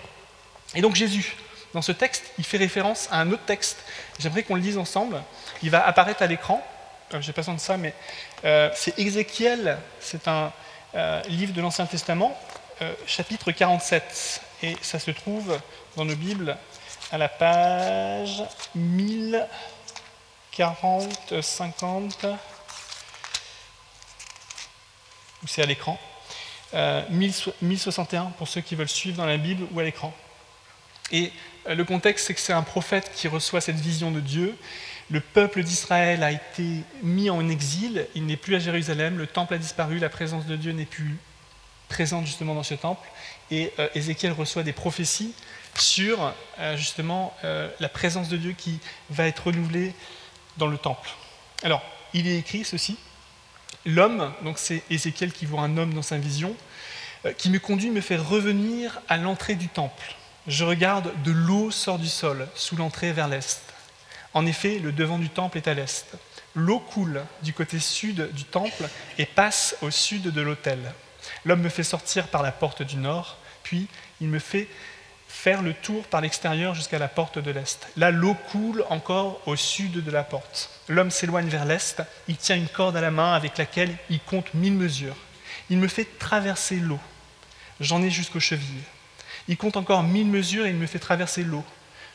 Et 0.74 0.80
donc 0.80 0.94
Jésus, 0.94 1.36
dans 1.74 1.82
ce 1.82 1.92
texte, 1.92 2.24
il 2.38 2.44
fait 2.44 2.58
référence 2.58 3.08
à 3.10 3.20
un 3.20 3.32
autre 3.32 3.44
texte. 3.44 3.78
J'aimerais 4.18 4.42
qu'on 4.42 4.56
le 4.56 4.60
lise 4.60 4.76
ensemble. 4.78 5.22
Il 5.62 5.70
va 5.70 5.86
apparaître 5.86 6.22
à 6.22 6.26
l'écran. 6.26 6.62
Euh, 7.14 7.20
je 7.20 7.26
n'ai 7.26 7.32
pas 7.32 7.42
besoin 7.42 7.54
de 7.54 7.60
ça, 7.60 7.76
mais 7.76 7.94
euh, 8.44 8.70
c'est 8.74 8.98
Ézéchiel. 8.98 9.78
C'est 10.00 10.26
un 10.28 10.52
livre 11.28 11.54
de 11.54 11.62
l'Ancien 11.62 11.86
Testament, 11.86 12.38
chapitre 13.06 13.50
47. 13.50 14.42
Et 14.62 14.76
ça 14.82 14.98
se 14.98 15.10
trouve 15.10 15.58
dans 15.96 16.04
nos 16.04 16.16
Bibles 16.16 16.54
à 17.10 17.16
la 17.16 17.28
page 17.28 18.42
1040, 18.74 21.40
50 21.40 22.26
ou 25.42 25.46
c'est 25.46 25.62
à 25.62 25.66
l'écran. 25.66 25.98
1061 27.10 28.22
euh, 28.22 28.26
pour 28.38 28.48
ceux 28.48 28.62
qui 28.62 28.74
veulent 28.74 28.88
suivre 28.88 29.18
dans 29.18 29.26
la 29.26 29.36
Bible 29.36 29.66
ou 29.72 29.80
à 29.80 29.82
l'écran. 29.82 30.14
Et 31.10 31.26
euh, 31.26 31.28
le 31.66 31.84
contexte, 31.84 32.26
c'est 32.26 32.34
que 32.34 32.40
c'est 32.40 32.52
un 32.52 32.62
prophète 32.62 33.10
qui 33.14 33.28
reçoit 33.28 33.60
cette 33.60 33.76
vision 33.76 34.10
de 34.10 34.20
Dieu. 34.20 34.56
Le 35.10 35.20
peuple 35.20 35.62
d'Israël 35.62 36.22
a 36.22 36.32
été 36.32 36.82
mis 37.02 37.30
en 37.30 37.48
exil, 37.48 38.06
il 38.14 38.26
n'est 38.26 38.36
plus 38.36 38.54
à 38.54 38.58
Jérusalem, 38.58 39.18
le 39.18 39.26
temple 39.26 39.54
a 39.54 39.58
disparu, 39.58 39.98
la 39.98 40.08
présence 40.08 40.46
de 40.46 40.56
Dieu 40.56 40.72
n'est 40.72 40.86
plus 40.86 41.18
présente 41.88 42.26
justement 42.26 42.54
dans 42.54 42.62
ce 42.62 42.74
temple. 42.74 43.06
Et 43.50 43.72
euh, 43.78 43.88
Ézéchiel 43.94 44.32
reçoit 44.32 44.62
des 44.62 44.72
prophéties 44.72 45.34
sur 45.74 46.34
justement 46.76 47.34
la 47.42 47.88
présence 47.88 48.28
de 48.28 48.36
Dieu 48.36 48.52
qui 48.52 48.78
va 49.08 49.26
être 49.26 49.46
renouvelée 49.46 49.94
dans 50.58 50.66
le 50.66 50.76
temple. 50.76 51.08
Alors, 51.62 51.82
il 52.12 52.28
est 52.28 52.36
écrit 52.36 52.62
ceci 52.62 52.98
L'homme, 53.84 54.32
donc 54.42 54.58
c'est 54.58 54.82
Ézéchiel 54.90 55.32
qui 55.32 55.44
voit 55.44 55.62
un 55.62 55.76
homme 55.76 55.92
dans 55.92 56.02
sa 56.02 56.16
vision, 56.16 56.54
euh, 57.26 57.32
qui 57.32 57.50
me 57.50 57.58
conduit 57.58 57.90
me 57.90 58.00
fait 58.00 58.16
revenir 58.16 59.00
à 59.08 59.16
l'entrée 59.16 59.56
du 59.56 59.68
temple. 59.68 60.14
Je 60.48 60.64
regarde, 60.64 61.12
de 61.22 61.30
l'eau 61.30 61.70
sort 61.70 62.00
du 62.00 62.08
sol, 62.08 62.48
sous 62.56 62.74
l'entrée 62.74 63.12
vers 63.12 63.28
l'est. 63.28 63.62
En 64.34 64.44
effet, 64.44 64.80
le 64.80 64.90
devant 64.90 65.18
du 65.18 65.28
temple 65.28 65.58
est 65.58 65.68
à 65.68 65.74
l'est. 65.74 66.06
L'eau 66.56 66.80
coule 66.80 67.22
du 67.42 67.52
côté 67.52 67.78
sud 67.78 68.32
du 68.32 68.44
temple 68.44 68.88
et 69.18 69.26
passe 69.26 69.76
au 69.82 69.90
sud 69.90 70.22
de 70.22 70.40
l'autel. 70.40 70.92
L'homme 71.44 71.62
me 71.62 71.68
fait 71.68 71.84
sortir 71.84 72.26
par 72.26 72.42
la 72.42 72.50
porte 72.50 72.82
du 72.82 72.96
nord, 72.96 73.38
puis 73.62 73.86
il 74.20 74.26
me 74.28 74.40
fait 74.40 74.68
faire 75.28 75.62
le 75.62 75.74
tour 75.74 76.04
par 76.04 76.20
l'extérieur 76.20 76.74
jusqu'à 76.74 76.98
la 76.98 77.08
porte 77.08 77.38
de 77.38 77.50
l'Est. 77.50 77.86
Là, 77.96 78.10
l'eau 78.10 78.34
coule 78.50 78.84
encore 78.90 79.40
au 79.46 79.54
sud 79.54 80.04
de 80.04 80.10
la 80.10 80.24
porte. 80.24 80.70
L'homme 80.88 81.10
s'éloigne 81.10 81.48
vers 81.48 81.64
l'Est, 81.64 82.02
il 82.26 82.36
tient 82.36 82.56
une 82.56 82.68
corde 82.68 82.96
à 82.96 83.00
la 83.00 83.10
main 83.12 83.32
avec 83.32 83.58
laquelle 83.58 83.96
il 84.10 84.20
compte 84.20 84.52
mille 84.54 84.74
mesures. 84.74 85.16
Il 85.70 85.78
me 85.78 85.88
fait 85.88 86.18
traverser 86.18 86.76
l'eau. 86.76 87.00
J'en 87.80 88.02
ai 88.02 88.10
jusqu'aux 88.10 88.40
chevilles. 88.40 88.82
Il 89.48 89.56
compte 89.56 89.76
encore 89.76 90.02
mille 90.02 90.26
mesures 90.26 90.66
et 90.66 90.70
il 90.70 90.76
me 90.76 90.86
fait 90.86 90.98
traverser 90.98 91.44
l'eau. 91.44 91.64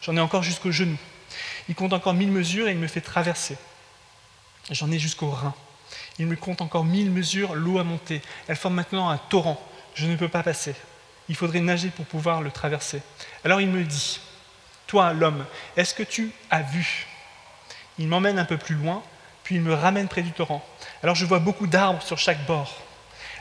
J'en 0.01 0.15
ai 0.15 0.19
encore 0.19 0.43
jusqu'aux 0.43 0.71
genoux. 0.71 0.97
Il 1.69 1.75
compte 1.75 1.93
encore 1.93 2.13
mille 2.13 2.31
mesures 2.31 2.67
et 2.67 2.71
il 2.71 2.77
me 2.77 2.87
fait 2.87 3.01
traverser. 3.01 3.57
J'en 4.71 4.91
ai 4.91 4.99
jusqu'aux 4.99 5.29
reins. 5.29 5.55
Il 6.19 6.27
me 6.27 6.35
compte 6.35 6.61
encore 6.61 6.85
mille 6.85 7.11
mesures, 7.11 7.55
l'eau 7.55 7.79
a 7.79 7.83
monté. 7.83 8.21
Elle 8.47 8.55
forme 8.55 8.75
maintenant 8.75 9.09
un 9.09 9.17
torrent. 9.17 9.61
Je 9.95 10.05
ne 10.05 10.15
peux 10.15 10.29
pas 10.29 10.43
passer 10.43 10.75
il 11.29 11.35
faudrait 11.35 11.61
nager 11.61 11.89
pour 11.89 12.05
pouvoir 12.05 12.41
le 12.41 12.51
traverser. 12.51 13.01
Alors 13.43 13.61
il 13.61 13.67
me 13.67 13.83
dit, 13.83 14.19
toi 14.87 15.13
l'homme, 15.13 15.45
est-ce 15.75 15.93
que 15.93 16.03
tu 16.03 16.31
as 16.49 16.61
vu? 16.61 17.07
Il 17.99 18.07
m'emmène 18.07 18.39
un 18.39 18.45
peu 18.45 18.57
plus 18.57 18.75
loin, 18.75 19.03
puis 19.43 19.55
il 19.55 19.61
me 19.61 19.73
ramène 19.73 20.07
près 20.07 20.21
du 20.21 20.31
torrent. 20.31 20.65
Alors 21.03 21.15
je 21.15 21.25
vois 21.25 21.39
beaucoup 21.39 21.67
d'arbres 21.67 22.01
sur 22.01 22.17
chaque 22.17 22.45
bord. 22.45 22.73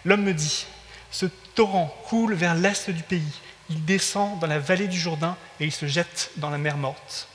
L'homme 0.05 0.23
me 0.23 0.35
dit, 0.35 0.67
ce 1.11 1.27
torrent 1.55 1.95
coule 2.09 2.35
vers 2.35 2.55
l'est 2.55 2.91
du 2.91 3.03
pays. 3.03 3.41
Il 3.71 3.85
descend 3.85 4.39
dans 4.39 4.47
la 4.47 4.59
vallée 4.59 4.89
du 4.89 4.99
Jourdain 4.99 5.37
et 5.61 5.65
il 5.65 5.73
se 5.73 5.87
jette 5.87 6.31
dans 6.37 6.51
la 6.51 6.59
mer 6.59 6.77
morte. 6.77 7.29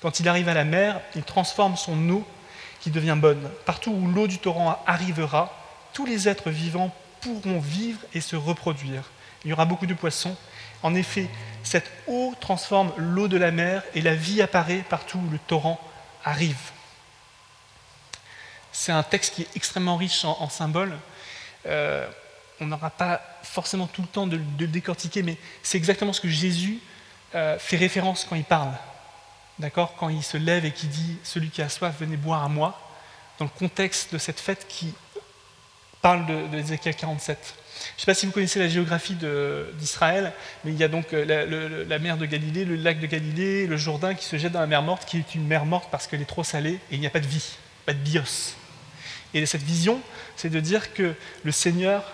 Quand 0.00 0.20
il 0.20 0.28
arrive 0.28 0.48
à 0.48 0.54
la 0.54 0.64
mer, 0.64 1.00
il 1.14 1.22
transforme 1.22 1.76
son 1.76 2.08
eau 2.10 2.24
qui 2.80 2.90
devient 2.90 3.16
bonne. 3.18 3.50
Partout 3.64 3.90
où 3.90 4.06
l'eau 4.06 4.26
du 4.26 4.38
torrent 4.38 4.82
arrivera, 4.86 5.56
tous 5.92 6.06
les 6.06 6.28
êtres 6.28 6.50
vivants 6.50 6.94
pourront 7.20 7.60
vivre 7.60 8.00
et 8.12 8.20
se 8.20 8.36
reproduire 8.36 9.04
il 9.44 9.50
y 9.50 9.52
aura 9.52 9.64
beaucoup 9.66 9.86
de 9.86 9.94
poissons. 9.94 10.36
En 10.82 10.94
effet, 10.94 11.28
cette 11.62 11.90
eau 12.06 12.34
transforme 12.40 12.92
l'eau 12.96 13.28
de 13.28 13.36
la 13.36 13.50
mer 13.50 13.82
et 13.94 14.00
la 14.00 14.14
vie 14.14 14.42
apparaît 14.42 14.84
partout 14.88 15.18
où 15.18 15.30
le 15.30 15.38
torrent 15.38 15.80
arrive. 16.24 16.70
C'est 18.72 18.92
un 18.92 19.02
texte 19.02 19.34
qui 19.34 19.42
est 19.42 19.48
extrêmement 19.54 19.96
riche 19.96 20.24
en, 20.24 20.48
symboles. 20.48 20.96
Euh, 21.66 22.08
on 22.60 22.66
n'aura 22.66 22.90
pas 22.90 23.20
forcément 23.42 23.86
tout 23.86 24.02
le 24.02 24.08
temps 24.08 24.26
de, 24.26 24.36
le 24.36 24.66
décortiquer, 24.66 25.22
mais 25.22 25.36
c'est 25.62 25.78
exactement 25.78 26.12
ce 26.12 26.20
que 26.20 26.28
Jésus 26.28 26.78
euh, 27.34 27.58
fait 27.58 27.76
référence 27.76 28.26
quand 28.28 28.36
il 28.36 28.44
parle. 28.44 28.72
D'accord? 29.58 29.94
Quand 29.98 30.08
il 30.08 30.22
se 30.22 30.36
lève 30.36 30.64
et 30.64 30.72
qui 30.72 30.86
dit 30.86 31.18
Celui 31.22 31.50
qui 31.50 31.62
a 31.62 31.68
soif, 31.68 31.94
venez 31.98 32.16
boire 32.16 32.44
à 32.44 32.48
moi, 32.48 32.80
dans 33.38 33.44
le 33.44 33.50
contexte 33.50 34.12
de 34.12 34.18
cette 34.18 34.40
fête 34.40 34.66
qui 34.68 34.94
parle 36.02 36.26
de, 36.26 36.60
de 36.60 36.92
47. 36.92 37.54
Je 37.74 37.80
ne 37.80 38.00
sais 38.00 38.06
pas 38.06 38.14
si 38.14 38.26
vous 38.26 38.32
connaissez 38.32 38.58
la 38.58 38.68
géographie 38.68 39.16
d'Israël, 39.78 40.32
mais 40.64 40.72
il 40.72 40.78
y 40.78 40.84
a 40.84 40.88
donc 40.88 41.12
euh, 41.12 41.84
la, 41.88 41.98
mer 41.98 42.16
de 42.16 42.26
Galilée, 42.26 42.64
le 42.64 42.76
lac 42.76 43.00
de 43.00 43.06
Galilée, 43.06 43.66
le 43.66 43.76
Jourdain 43.76 44.14
qui 44.14 44.24
se 44.24 44.36
jette 44.36 44.52
dans 44.52 44.60
la 44.60 44.66
mer 44.66 44.82
morte, 44.82 45.06
qui 45.06 45.18
est 45.18 45.34
une 45.34 45.46
mer 45.46 45.64
morte 45.64 45.88
parce 45.90 46.06
qu'elle 46.06 46.20
est 46.20 46.26
trop 46.26 46.44
salée 46.44 46.74
et 46.90 46.94
il 46.94 47.00
n'y 47.00 47.06
a 47.06 47.10
pas 47.10 47.20
de 47.20 47.26
vie, 47.26 47.56
pas 47.86 47.92
de 47.92 47.98
bios. 47.98 48.54
Et 49.32 49.44
cette 49.46 49.62
vision, 49.62 50.00
c'est 50.36 50.50
de 50.50 50.60
dire 50.60 50.94
que 50.94 51.14
le 51.42 51.52
Seigneur 51.52 52.04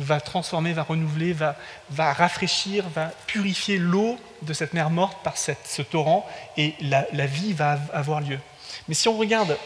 va 0.00 0.20
transformer, 0.20 0.72
va 0.72 0.82
renouveler, 0.82 1.32
va, 1.32 2.12
rafraîchir, 2.12 2.88
va 2.88 3.12
purifier 3.26 3.78
l'eau 3.78 4.18
de 4.42 4.52
cette 4.52 4.72
mer 4.72 4.90
morte 4.90 5.22
par 5.22 5.36
ce 5.36 5.82
torrent 5.82 6.28
et 6.56 6.74
la, 6.80 7.06
la 7.12 7.26
vie 7.26 7.52
va 7.52 7.78
avoir 7.92 8.20
lieu. 8.20 8.38
Mais 8.88 8.94
si 8.94 9.08
on 9.08 9.16
regarde 9.16 9.56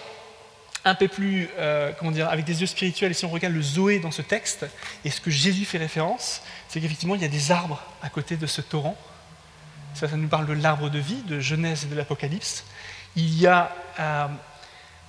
un 0.85 0.94
peu 0.94 1.09
plus, 1.09 1.49
euh, 1.59 1.92
comment 1.99 2.11
dire, 2.11 2.29
avec 2.29 2.44
des 2.44 2.61
yeux 2.61 2.66
spirituels, 2.66 3.12
et 3.12 3.14
si 3.14 3.25
on 3.25 3.31
regarde 3.31 3.55
le 3.55 3.62
Zoé 3.62 4.01
dans 4.01 4.11
ce 4.11 4.23
texte, 4.23 4.66
et 5.05 5.11
ce 5.11 5.20
que 5.20 5.31
Jésus 5.31 5.64
fait 5.64 5.79
référence, 5.79 6.42
c'est 6.68 6.81
qu'effectivement, 6.81 7.14
il 7.14 7.23
y 7.23 7.25
a 7.25 7.29
des 7.29 7.51
arbres 7.51 7.83
à 8.03 8.11
côté 8.11 8.37
de 8.37 8.47
ce 8.47 8.61
torrent. 8.61 8.97
Ça, 9.94 10.09
ça 10.09 10.16
nous 10.16 10.29
parle 10.29 10.47
de 10.47 10.53
l'arbre 10.53 10.90
de 10.90 10.99
vie, 10.99 11.23
de 11.23 11.40
Genèse 11.40 11.85
et 11.85 11.87
de 11.87 11.94
l'Apocalypse. 11.94 12.64
Il 13.16 13.40
y 13.40 13.47
a 13.47 13.75
euh, 13.99 14.27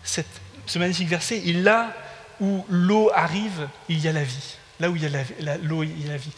ce 0.03 0.79
magnifique 0.79 1.09
verset, 1.09 1.39
et 1.39 1.53
là 1.53 1.91
où 2.39 2.65
l'eau 2.69 3.11
arrive, 3.13 3.67
il 3.89 3.99
y 3.99 4.07
a 4.07 4.13
la 4.13 4.23
vie. 4.23 4.57
Là 4.79 4.89
où 4.89 4.95
il 4.95 5.03
y 5.03 5.05
a 5.05 5.57
l'eau, 5.63 5.81
a 5.83 6.07
la 6.07 6.17
vie. 6.17 6.31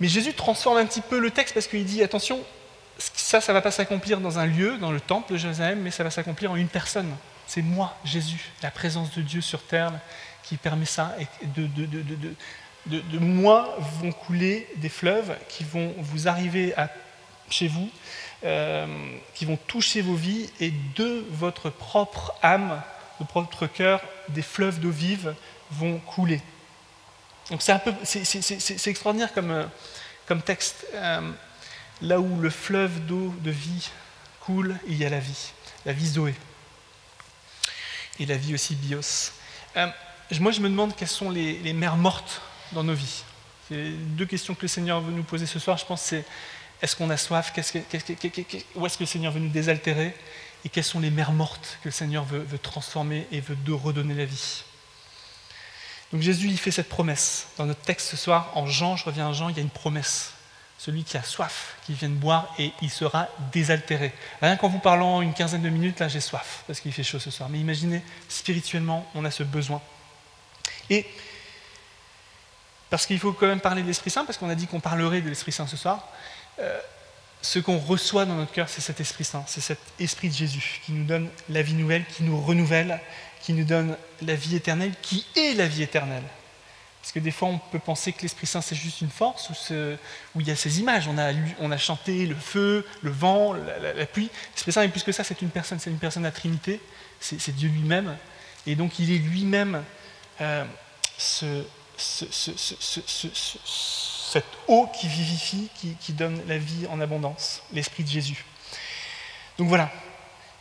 Mais 0.00 0.08
Jésus 0.08 0.34
transforme 0.34 0.78
un 0.78 0.86
petit 0.86 1.00
peu 1.00 1.18
le 1.18 1.30
texte 1.30 1.54
parce 1.54 1.66
qu'il 1.66 1.84
dit, 1.84 2.02
attention, 2.02 2.40
ça, 2.98 3.40
ça 3.40 3.52
ne 3.52 3.58
va 3.58 3.62
pas 3.62 3.70
s'accomplir 3.70 4.20
dans 4.20 4.38
un 4.38 4.46
lieu, 4.46 4.76
dans 4.78 4.90
le 4.90 5.00
temple 5.00 5.32
de 5.32 5.38
Jérusalem, 5.38 5.80
mais 5.80 5.90
ça 5.90 6.04
va 6.04 6.10
s'accomplir 6.10 6.50
en 6.50 6.56
une 6.56 6.68
personne. 6.68 7.10
C'est 7.46 7.62
moi, 7.62 7.96
Jésus, 8.04 8.50
la 8.62 8.70
présence 8.70 9.14
de 9.14 9.22
Dieu 9.22 9.40
sur 9.40 9.62
terre 9.62 9.92
qui 10.42 10.56
permet 10.56 10.84
ça. 10.84 11.14
Et 11.20 11.46
de, 11.46 11.66
de, 12.86 13.18
moi 13.18 13.76
vont 14.00 14.12
couler 14.12 14.68
des 14.76 14.88
fleuves 14.88 15.36
qui 15.48 15.64
vont 15.64 15.94
vous 15.98 16.28
arriver 16.28 16.74
à, 16.76 16.90
chez 17.48 17.68
vous, 17.68 17.88
euh, 18.44 18.86
qui 19.34 19.44
vont 19.44 19.58
toucher 19.66 20.02
vos 20.02 20.14
vies, 20.14 20.50
et 20.60 20.72
de 20.96 21.24
votre 21.30 21.70
propre 21.70 22.34
âme, 22.42 22.82
de 23.20 23.26
votre 23.32 23.66
cœur, 23.66 24.00
des 24.28 24.42
fleuves 24.42 24.80
d'eau 24.80 24.90
vive 24.90 25.34
vont 25.70 25.98
couler. 25.98 26.40
Donc 27.50 27.62
c'est 27.62 27.72
un 27.72 27.78
peu, 27.78 27.92
c'est 28.04 28.86
extraordinaire 28.86 29.32
comme, 29.32 29.50
euh, 29.50 30.40
texte. 30.44 30.86
Euh, 30.94 31.30
là 32.02 32.20
où 32.20 32.40
le 32.40 32.50
fleuve 32.50 33.04
d'eau 33.06 33.34
de 33.40 33.50
vie 33.50 33.90
coule, 34.40 34.76
il 34.86 34.96
y 34.96 35.04
a 35.04 35.10
la 35.10 35.20
vie, 35.20 35.52
la 35.84 35.92
vie 35.92 36.06
Zoé 36.06 36.34
et 38.18 38.26
la 38.26 38.36
vie 38.36 38.54
aussi 38.54 38.74
bios. 38.74 39.32
Euh, 39.76 39.86
moi, 40.40 40.52
je 40.52 40.60
me 40.60 40.68
demande 40.68 40.94
quelles 40.96 41.08
sont 41.08 41.30
les, 41.30 41.72
mers 41.72 41.96
mortes 41.96 42.40
dans 42.72 42.84
nos 42.84 42.94
vies. 42.94 43.24
Deux 43.70 44.26
questions 44.26 44.54
que 44.54 44.62
le 44.62 44.68
Seigneur 44.68 45.00
veut 45.00 45.12
nous 45.12 45.22
poser 45.22 45.46
ce 45.46 45.58
soir. 45.58 45.76
Je 45.76 45.84
pense 45.84 46.02
c'est 46.02 46.24
est-ce 46.82 46.96
qu'on 46.96 47.10
a 47.10 47.16
soif? 47.16 47.52
Où 47.56 48.86
est-ce 48.86 48.98
que 48.98 49.02
le 49.02 49.06
Seigneur 49.06 49.32
veut 49.32 49.40
nous 49.40 49.50
désaltérer? 49.50 50.14
Et 50.64 50.68
quelles 50.68 50.84
sont 50.84 51.00
les 51.00 51.10
mers 51.10 51.32
mortes 51.32 51.78
que 51.82 51.88
le 51.88 51.92
Seigneur 51.92 52.24
veut, 52.24 52.58
transformer 52.58 53.26
et 53.30 53.40
veut 53.40 53.56
redonner 53.74 54.14
la 54.14 54.24
vie? 54.24 54.64
Donc 56.14 56.22
Jésus, 56.22 56.46
il 56.46 56.56
fait 56.56 56.70
cette 56.70 56.88
promesse. 56.88 57.48
Dans 57.58 57.66
notre 57.66 57.80
texte 57.80 58.08
ce 58.08 58.16
soir, 58.16 58.52
en 58.54 58.66
Jean, 58.66 58.94
je 58.94 59.04
reviens 59.04 59.30
à 59.30 59.32
Jean, 59.32 59.48
il 59.48 59.56
y 59.56 59.58
a 59.58 59.62
une 59.62 59.68
promesse 59.68 60.30
celui 60.78 61.02
qui 61.02 61.16
a 61.16 61.24
soif, 61.24 61.74
qui 61.84 61.94
vienne 61.94 62.14
boire 62.14 62.54
et 62.56 62.70
il 62.82 62.90
sera 62.90 63.26
désaltéré. 63.52 64.12
Rien 64.40 64.56
qu'en 64.56 64.68
vous 64.68 64.78
parlant 64.78 65.22
une 65.22 65.34
quinzaine 65.34 65.62
de 65.62 65.68
minutes, 65.70 65.98
là 65.98 66.06
j'ai 66.06 66.20
soif 66.20 66.62
parce 66.68 66.78
qu'il 66.78 66.92
fait 66.92 67.02
chaud 67.02 67.18
ce 67.18 67.32
soir. 67.32 67.48
Mais 67.48 67.58
imaginez, 67.58 68.00
spirituellement, 68.28 69.04
on 69.16 69.24
a 69.24 69.32
ce 69.32 69.42
besoin. 69.42 69.82
Et 70.88 71.04
parce 72.90 73.06
qu'il 73.06 73.18
faut 73.18 73.32
quand 73.32 73.48
même 73.48 73.60
parler 73.60 73.82
de 73.82 73.88
l'Esprit 73.88 74.10
Saint, 74.10 74.24
parce 74.24 74.38
qu'on 74.38 74.50
a 74.50 74.54
dit 74.54 74.68
qu'on 74.68 74.78
parlerait 74.78 75.20
de 75.20 75.28
l'Esprit 75.28 75.50
Saint 75.50 75.66
ce 75.66 75.76
soir, 75.76 76.06
euh, 76.60 76.78
ce 77.42 77.58
qu'on 77.58 77.78
reçoit 77.78 78.24
dans 78.24 78.36
notre 78.36 78.52
cœur, 78.52 78.68
c'est 78.68 78.82
cet 78.82 79.00
Esprit 79.00 79.24
Saint, 79.24 79.42
c'est 79.48 79.60
cet 79.60 79.80
Esprit 79.98 80.28
de 80.28 80.34
Jésus 80.34 80.80
qui 80.86 80.92
nous 80.92 81.06
donne 81.06 81.28
la 81.48 81.62
vie 81.62 81.74
nouvelle, 81.74 82.04
qui 82.04 82.22
nous 82.22 82.40
renouvelle, 82.40 83.00
qui 83.44 83.52
nous 83.52 83.64
donne 83.64 83.96
la 84.22 84.34
vie 84.34 84.56
éternelle, 84.56 84.94
qui 85.02 85.26
est 85.36 85.54
la 85.54 85.66
vie 85.66 85.82
éternelle. 85.82 86.22
Parce 87.02 87.12
que 87.12 87.18
des 87.18 87.30
fois, 87.30 87.48
on 87.48 87.58
peut 87.58 87.78
penser 87.78 88.14
que 88.14 88.22
l'Esprit 88.22 88.46
Saint, 88.46 88.62
c'est 88.62 88.74
juste 88.74 89.02
une 89.02 89.10
force, 89.10 89.50
où, 89.50 90.40
il 90.40 90.48
y 90.48 90.50
a 90.50 90.56
ces 90.56 90.80
images. 90.80 91.06
On 91.06 91.18
a, 91.18 91.32
on 91.60 91.70
a 91.70 91.76
chanté 91.76 92.24
le 92.24 92.34
feu, 92.34 92.86
le 93.02 93.10
vent, 93.10 93.52
la, 93.52 94.06
pluie. 94.06 94.30
L'Esprit 94.54 94.72
Saint 94.72 94.80
est 94.80 94.88
plus 94.88 95.02
que 95.02 95.12
ça, 95.12 95.22
c'est 95.22 95.42
une 95.42 95.50
personne, 95.50 95.78
c'est 95.78 95.90
une 95.90 95.98
personne 95.98 96.22
la 96.22 96.32
Trinité, 96.32 96.80
c'est 97.20 97.54
Dieu 97.54 97.68
lui-même. 97.68 98.16
Et 98.66 98.74
donc, 98.74 98.98
il 98.98 99.12
est 99.12 99.18
lui-même 99.18 99.84
euh, 100.40 100.64
ce, 101.18 101.66
cette 104.34 104.46
eau 104.68 104.86
qui 104.86 105.06
vivifie, 105.06 105.68
qui, 106.00 106.12
donne 106.14 106.40
la 106.48 106.56
vie 106.56 106.86
en 106.88 107.02
abondance, 107.02 107.62
l'Esprit 107.74 108.04
de 108.04 108.08
Jésus. 108.08 108.46
Donc 109.58 109.68
voilà, 109.68 109.92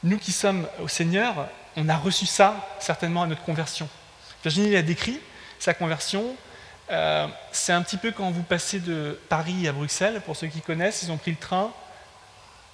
nous 0.03 0.17
qui 0.17 0.33
sommes 0.33 0.67
au 0.81 0.89
Seigneur, 0.89 1.47
on 1.77 1.89
a 1.89 1.97
reçu 1.97 2.25
ça 2.25 2.55
certainement 2.79 3.23
à 3.23 3.27
notre 3.27 3.43
conversion. 3.43 3.87
Virginie 4.43 4.75
a 4.75 4.81
décrit 4.81 5.19
sa 5.59 5.73
conversion. 5.73 6.35
Euh, 6.91 7.27
c'est 7.51 7.73
un 7.73 7.81
petit 7.81 7.97
peu 7.97 8.11
quand 8.11 8.29
vous 8.31 8.43
passez 8.43 8.79
de 8.79 9.17
Paris 9.29 9.67
à 9.67 9.71
Bruxelles, 9.71 10.21
pour 10.25 10.35
ceux 10.35 10.47
qui 10.47 10.61
connaissent, 10.61 11.03
ils 11.03 11.11
ont 11.11 11.17
pris 11.17 11.31
le 11.31 11.37
train. 11.37 11.71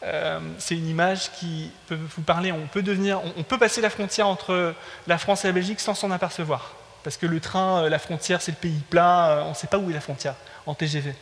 Euh, 0.01 0.39
c'est 0.57 0.75
une 0.75 0.87
image 0.87 1.31
qui 1.33 1.71
peut 1.87 1.99
vous 2.15 2.21
parler. 2.21 2.51
On 2.51 2.67
peut, 2.67 2.81
devenir, 2.81 3.21
on 3.37 3.43
peut 3.43 3.57
passer 3.57 3.81
la 3.81 3.89
frontière 3.89 4.27
entre 4.27 4.73
la 5.07 5.17
France 5.17 5.45
et 5.45 5.47
la 5.47 5.53
Belgique 5.53 5.79
sans 5.79 5.93
s'en 5.93 6.09
apercevoir. 6.11 6.75
Parce 7.03 7.17
que 7.17 7.25
le 7.25 7.39
train, 7.39 7.83
euh, 7.83 7.89
la 7.89 7.99
frontière, 7.99 8.41
c'est 8.41 8.51
le 8.51 8.57
pays 8.57 8.81
plat, 8.89 9.43
on 9.45 9.49
ne 9.49 9.55
sait 9.55 9.67
pas 9.67 9.77
où 9.77 9.89
est 9.89 9.93
la 9.93 10.01
frontière 10.01 10.35
en 10.65 10.73
TGV. 10.73 11.13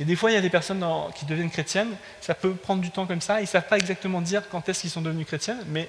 Et 0.00 0.04
des 0.04 0.16
fois, 0.16 0.30
il 0.30 0.34
y 0.34 0.36
a 0.36 0.40
des 0.40 0.50
personnes 0.50 0.84
qui 1.14 1.24
deviennent 1.24 1.50
chrétiennes, 1.50 1.94
ça 2.20 2.34
peut 2.34 2.54
prendre 2.54 2.82
du 2.82 2.90
temps 2.90 3.06
comme 3.06 3.20
ça, 3.20 3.40
ils 3.40 3.44
ne 3.44 3.48
savent 3.48 3.68
pas 3.68 3.78
exactement 3.78 4.20
dire 4.20 4.42
quand 4.50 4.68
est-ce 4.68 4.82
qu'ils 4.82 4.90
sont 4.90 5.02
devenus 5.02 5.26
chrétiennes, 5.26 5.62
mais 5.68 5.88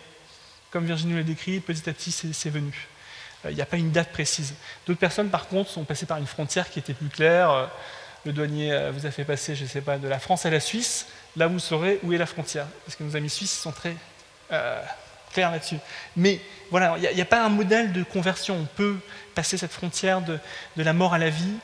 comme 0.71 0.85
Virginie 0.85 1.15
l'a 1.15 1.23
décrit, 1.23 1.59
petit 1.59 1.89
à 1.89 1.93
petit, 1.93 2.11
c'est 2.11 2.49
venu. 2.49 2.87
Euh, 3.45 3.51
il 3.51 3.55
n'y 3.55 3.61
a 3.61 3.65
pas 3.65 3.77
une 3.77 3.91
date 3.91 4.11
précise. 4.11 4.53
D'autres 4.85 4.99
personnes, 4.99 5.29
par 5.29 5.47
contre, 5.47 5.69
sont 5.69 5.83
passées 5.83 6.05
par 6.05 6.17
une 6.17 6.27
frontière 6.27 6.69
qui 6.69 6.79
était 6.79 6.93
plus 6.93 7.09
claire. 7.09 7.51
Euh, 7.51 7.65
le 8.25 8.33
douanier 8.33 8.89
vous 8.91 9.05
a 9.05 9.11
fait 9.11 9.23
passer, 9.23 9.55
je 9.55 9.63
ne 9.63 9.69
sais 9.69 9.81
pas, 9.81 9.99
de 9.99 10.07
la 10.07 10.17
France 10.17 10.47
à 10.47 10.49
la 10.49 10.59
Suisse. 10.59 11.05
Là, 11.37 11.45
vous 11.45 11.59
saurez 11.59 11.99
où 12.01 12.11
est 12.11 12.17
la 12.17 12.25
frontière. 12.25 12.65
Parce 12.83 12.95
que 12.95 13.03
nos 13.03 13.15
amis 13.15 13.29
suisses 13.29 13.53
sont 13.53 13.71
très 13.71 13.95
clairs 15.35 15.51
là-dessus. 15.51 15.77
Mais 16.15 16.39
voilà, 16.71 16.95
il 16.97 17.15
n'y 17.15 17.21
a, 17.21 17.25
pas 17.25 17.45
un 17.45 17.49
modèle 17.49 17.93
de 17.93 18.01
conversion. 18.01 18.55
On 18.55 18.65
peut 18.65 18.97
passer 19.35 19.57
cette 19.57 19.73
frontière 19.73 20.21
de, 20.21 20.39
la 20.77 20.93
mort 20.93 21.13
à 21.13 21.19
la 21.19 21.29
vie, 21.29 21.57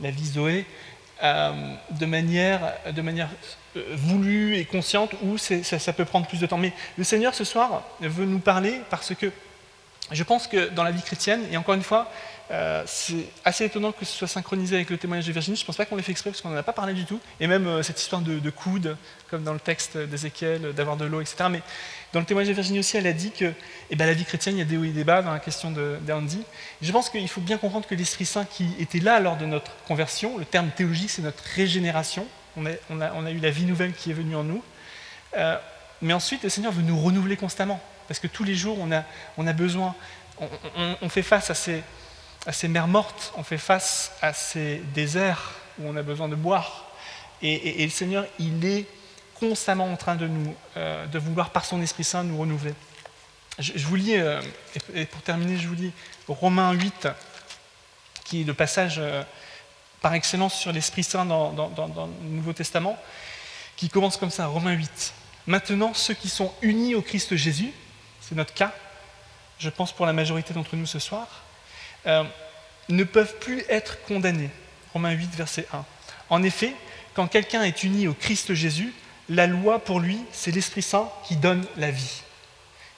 la 0.00 0.10
vie 0.10 0.26
Zoé, 0.26 0.58
euh, 0.60 0.99
de 1.22 2.06
manière, 2.06 2.72
de 2.94 3.02
manière 3.02 3.28
euh, 3.76 3.82
voulue 3.94 4.56
et 4.56 4.64
consciente 4.64 5.12
ou 5.22 5.38
ça, 5.38 5.62
ça, 5.62 5.92
peut 5.92 6.04
prendre 6.04 6.26
plus 6.26 6.40
de 6.40 6.46
temps. 6.46 6.58
Mais 6.58 6.72
le 6.98 7.04
Seigneur 7.04 7.34
ce 7.34 7.44
soir 7.44 7.82
veut 8.00 8.24
nous 8.24 8.38
parler 8.38 8.80
parce 8.90 9.14
que 9.14 9.30
je 10.10 10.22
pense 10.24 10.46
que 10.46 10.68
dans 10.68 10.82
la 10.82 10.90
vie 10.90 11.02
chrétienne, 11.02 11.42
et 11.50 11.56
encore 11.56 11.74
une 11.74 11.82
fois, 11.82 12.10
euh, 12.50 12.82
c'est 12.84 13.26
assez 13.44 13.64
étonnant 13.64 13.92
que 13.92 14.04
ce 14.04 14.12
soit 14.12 14.26
synchronisé 14.26 14.74
avec 14.74 14.90
le 14.90 14.98
témoignage 14.98 15.26
de 15.26 15.32
Virginie. 15.32 15.56
Je 15.56 15.62
ne 15.62 15.66
pense 15.66 15.76
pas 15.76 15.84
qu'on 15.84 15.94
l'ait 15.94 16.02
fait 16.02 16.10
exprès 16.10 16.30
parce 16.30 16.40
qu'on 16.40 16.48
n'en 16.48 16.56
a 16.56 16.64
pas 16.64 16.72
parlé 16.72 16.94
du 16.94 17.04
tout. 17.04 17.20
Et 17.38 17.46
même 17.46 17.66
euh, 17.68 17.82
cette 17.84 18.00
histoire 18.00 18.22
de, 18.22 18.40
de, 18.40 18.50
coude, 18.50 18.96
comme 19.28 19.44
dans 19.44 19.52
le 19.52 19.60
texte 19.60 19.96
d'Ézéchiel, 19.96 20.72
d'avoir 20.72 20.96
de 20.96 21.04
l'eau, 21.04 21.20
etc. 21.20 21.44
Mais 21.48 21.62
dans 22.12 22.18
le 22.18 22.26
témoignage 22.26 22.48
de 22.48 22.54
Virginie 22.54 22.80
aussi, 22.80 22.96
elle 22.96 23.06
a 23.06 23.12
dit 23.12 23.30
que 23.30 23.52
eh 23.90 23.96
ben, 23.96 24.06
la 24.06 24.14
vie 24.14 24.24
chrétienne, 24.24 24.56
il 24.56 24.58
y 24.58 24.62
a 24.62 24.64
des 24.64 24.76
hauts 24.76 24.84
et 24.84 24.88
des 24.88 25.04
bas 25.04 25.22
dans 25.22 25.32
la 25.32 25.38
question 25.38 25.70
d'Andy. 25.70 26.42
Je 26.82 26.90
pense 26.90 27.08
qu'il 27.08 27.28
faut 27.28 27.40
bien 27.40 27.56
comprendre 27.56 27.86
que 27.86 27.94
l'Esprit 27.94 28.26
Saint 28.26 28.44
qui 28.44 28.74
était 28.80 28.98
là 28.98 29.20
lors 29.20 29.36
de 29.36 29.46
notre 29.46 29.70
conversion, 29.86 30.36
le 30.36 30.44
terme 30.44 30.70
théologique, 30.70 31.10
c'est 31.10 31.22
notre 31.22 31.44
régénération. 31.54 32.26
On 32.56 32.66
a, 32.66 33.30
eu 33.30 33.38
la 33.38 33.50
vie 33.50 33.64
nouvelle 33.64 33.92
qui 33.92 34.10
est 34.10 34.14
venue 34.14 34.34
en 34.34 34.42
nous. 34.42 34.62
Euh, 35.36 35.56
mais 36.02 36.12
ensuite, 36.14 36.42
le 36.42 36.48
Seigneur 36.48 36.72
veut 36.72 36.82
nous 36.82 37.00
renouveler 37.00 37.36
constamment. 37.36 37.80
Parce 38.10 38.18
que 38.18 38.26
tous 38.26 38.42
les 38.42 38.56
jours, 38.56 38.76
on 38.80 38.90
a, 39.46 39.52
besoin, 39.52 39.94
on, 41.00 41.08
fait 41.08 41.22
face 41.22 41.48
à 41.48 42.52
ces 42.52 42.66
mers 42.66 42.88
mortes, 42.88 43.32
on 43.36 43.44
fait 43.44 43.56
face 43.56 44.10
à 44.20 44.32
ces 44.32 44.82
déserts 44.92 45.52
où 45.78 45.86
on 45.86 45.94
a 45.94 46.02
besoin 46.02 46.28
de 46.28 46.34
boire. 46.34 46.90
Et, 47.40 47.84
le 47.84 47.90
Seigneur, 47.90 48.26
il 48.40 48.64
est 48.66 48.86
constamment 49.38 49.92
en 49.92 49.94
train 49.94 50.16
de, 50.16 50.26
nous, 50.26 50.52
euh, 50.76 51.06
de 51.06 51.20
vouloir, 51.20 51.50
par 51.50 51.64
son 51.64 51.80
Esprit 51.82 52.02
Saint, 52.02 52.24
nous 52.24 52.36
renouveler. 52.36 52.74
Je, 53.60 53.86
vous 53.86 53.94
lis, 53.94 54.16
euh, 54.16 54.42
et 54.92 55.04
pour 55.04 55.22
terminer, 55.22 55.56
je 55.56 55.68
vous 55.68 55.76
lis 55.76 55.92
Romains 56.26 56.72
8, 56.72 57.06
qui 58.24 58.40
est 58.40 58.44
le 58.44 58.54
passage 58.54 58.96
euh, 58.98 59.22
par 60.00 60.14
excellence 60.14 60.54
sur 60.54 60.72
l'Esprit 60.72 61.04
Saint 61.04 61.26
dans, 61.26 61.52
le 61.52 62.28
Nouveau 62.28 62.54
Testament, 62.54 62.98
qui 63.76 63.88
commence 63.88 64.16
comme 64.16 64.30
ça, 64.30 64.48
Romains 64.48 64.72
8. 64.72 65.14
Maintenant, 65.46 65.94
ceux 65.94 66.14
qui 66.14 66.28
sont 66.28 66.52
unis 66.60 66.96
au 66.96 67.02
Christ 67.02 67.36
Jésus, 67.36 67.72
c'est 68.30 68.36
notre 68.36 68.54
cas, 68.54 68.72
je 69.58 69.68
pense 69.68 69.92
pour 69.92 70.06
la 70.06 70.12
majorité 70.12 70.54
d'entre 70.54 70.76
nous 70.76 70.86
ce 70.86 71.00
soir, 71.00 71.26
euh, 72.06 72.22
ne 72.88 73.02
peuvent 73.02 73.38
plus 73.40 73.64
être 73.68 74.00
condamnés. 74.04 74.50
Romains 74.92 75.10
8, 75.10 75.34
verset 75.34 75.66
1. 75.72 75.84
En 76.30 76.42
effet, 76.44 76.72
quand 77.14 77.26
quelqu'un 77.26 77.64
est 77.64 77.82
uni 77.82 78.06
au 78.06 78.14
Christ 78.14 78.54
Jésus, 78.54 78.94
la 79.28 79.48
loi 79.48 79.80
pour 79.80 79.98
lui, 79.98 80.18
c'est 80.32 80.52
l'Esprit 80.52 80.82
Saint 80.82 81.10
qui 81.24 81.36
donne 81.36 81.66
la 81.76 81.90
vie. 81.90 82.22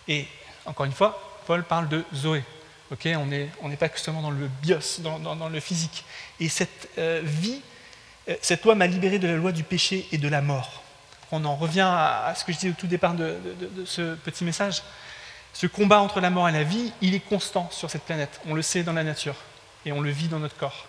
Et 0.07 0.27
encore 0.67 0.85
une 0.85 0.93
fois, 0.93 1.41
Paul 1.47 1.65
parle 1.65 1.89
de 1.89 2.05
Zoé. 2.15 2.45
on 2.91 3.27
n'est 3.27 3.77
pas 3.79 3.89
seulement 3.95 4.21
dans 4.21 4.31
le 4.31 4.49
bios, 4.61 5.01
dans, 5.01 5.49
le 5.49 5.61
physique. 5.61 6.05
Et 6.41 6.51
cette 6.51 6.91
euh, 6.99 7.23
vie, 7.25 7.63
euh, 8.29 8.37
cette 8.43 8.65
loi 8.65 8.75
m'a 8.75 8.87
libéré 8.87 9.19
de 9.19 9.29
la 9.29 9.37
loi 9.37 9.51
du 9.51 9.65
péché 9.65 10.07
et 10.13 10.19
de 10.19 10.29
la 10.29 10.43
mort. 10.43 10.83
On 11.33 11.43
en 11.47 11.57
revient 11.57 11.89
à, 11.89 12.35
ce 12.37 12.45
que 12.45 12.53
je 12.53 12.59
disais 12.59 12.71
au 12.71 12.77
tout 12.79 12.87
départ 12.87 13.15
de 13.15 13.35
ce 13.87 14.15
petit 14.17 14.45
message. 14.45 14.83
Ce 15.53 15.67
combat 15.67 16.01
entre 16.01 16.21
la 16.21 16.31
mort 16.31 16.49
et 16.49 16.53
la 16.53 16.63
vie, 16.63 16.93
il 17.01 17.15
est 17.15 17.21
constant 17.21 17.69
sur 17.71 17.91
cette 17.91 18.03
planète. 18.03 18.41
On 18.47 18.55
le 18.55 18.63
sait 18.63 18.83
dans 18.83 18.93
la 18.93 19.05
nature 19.05 19.37
et 19.85 19.93
on 19.93 20.01
le 20.01 20.11
vit 20.11 20.29
dans 20.29 20.39
notre 20.39 20.57
corps. 20.57 20.87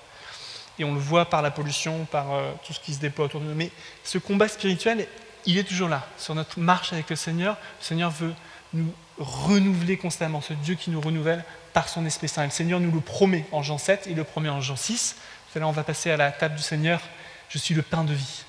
Et 0.80 0.84
on 0.84 0.94
le 0.94 1.00
voit 1.00 1.26
par 1.26 1.42
la 1.42 1.52
pollution, 1.52 2.06
par 2.06 2.34
euh, 2.34 2.52
tout 2.66 2.74
ce 2.74 2.80
qui 2.80 2.94
se 2.94 3.00
déploie 3.00 3.26
autour 3.26 3.42
de 3.42 3.46
nous. 3.46 3.56
Mais 3.56 3.70
ce 4.04 4.18
combat 4.18 4.48
spirituel, 4.48 5.08
il 5.46 5.58
est 5.58 5.64
toujours 5.64 5.90
là. 5.90 6.08
Sur 6.18 6.34
notre 6.34 6.60
marche 6.60 6.94
avec 6.94 7.10
le 7.10 7.16
Seigneur, 7.16 7.58
le 7.80 7.86
Seigneur 7.86 8.10
veut 8.10 8.34
nous 8.74 8.92
renouveler 9.20 9.98
constamment, 9.98 10.42
ce 10.42 10.54
Dieu 10.54 10.76
qui 10.76 10.90
nous 10.90 11.02
renouvelle 11.02 11.44
par 11.74 11.90
son 11.90 12.06
Esprit 12.06 12.28
Saint. 12.28 12.46
le 12.46 12.50
Seigneur 12.52 12.80
nous 12.80 12.92
le 12.92 13.02
promet 13.02 13.46
en 13.52 13.62
Jean 13.62 13.78
7, 13.78 14.06
il 14.10 14.16
le 14.16 14.24
promet 14.24 14.50
en 14.50 14.62
Jean 14.62 14.76
6. 14.76 15.16
Là, 15.56 15.68
on 15.68 15.72
va 15.72 15.84
passer 15.84 16.10
à 16.10 16.18
la 16.18 16.32
table 16.32 16.56
du 16.56 16.64
Seigneur. 16.64 17.00
Je 17.50 17.60
suis 17.60 17.76
le 17.76 17.84
pain 17.84 18.04
de 18.04 18.14
vie. 18.14 18.44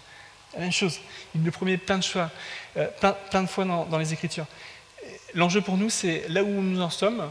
La 0.55 0.61
même 0.61 0.73
chose. 0.73 1.01
Il 1.35 1.45
le 1.45 1.51
promet 1.51 1.77
plein 1.77 1.99
de, 1.99 2.03
choix, 2.03 2.31
euh, 2.79 2.89
plein, 3.31 3.43
de 3.43 3.47
fois 3.47 3.67
dans 3.67 3.99
les 3.99 4.13
Écritures. 4.15 4.47
L'enjeu 5.35 5.61
pour 5.61 5.77
nous, 5.77 5.91
c'est 5.91 6.29
là 6.29 6.43
où 6.43 6.63
nous 6.63 6.81
en 6.81 6.91
sommes 6.91 7.31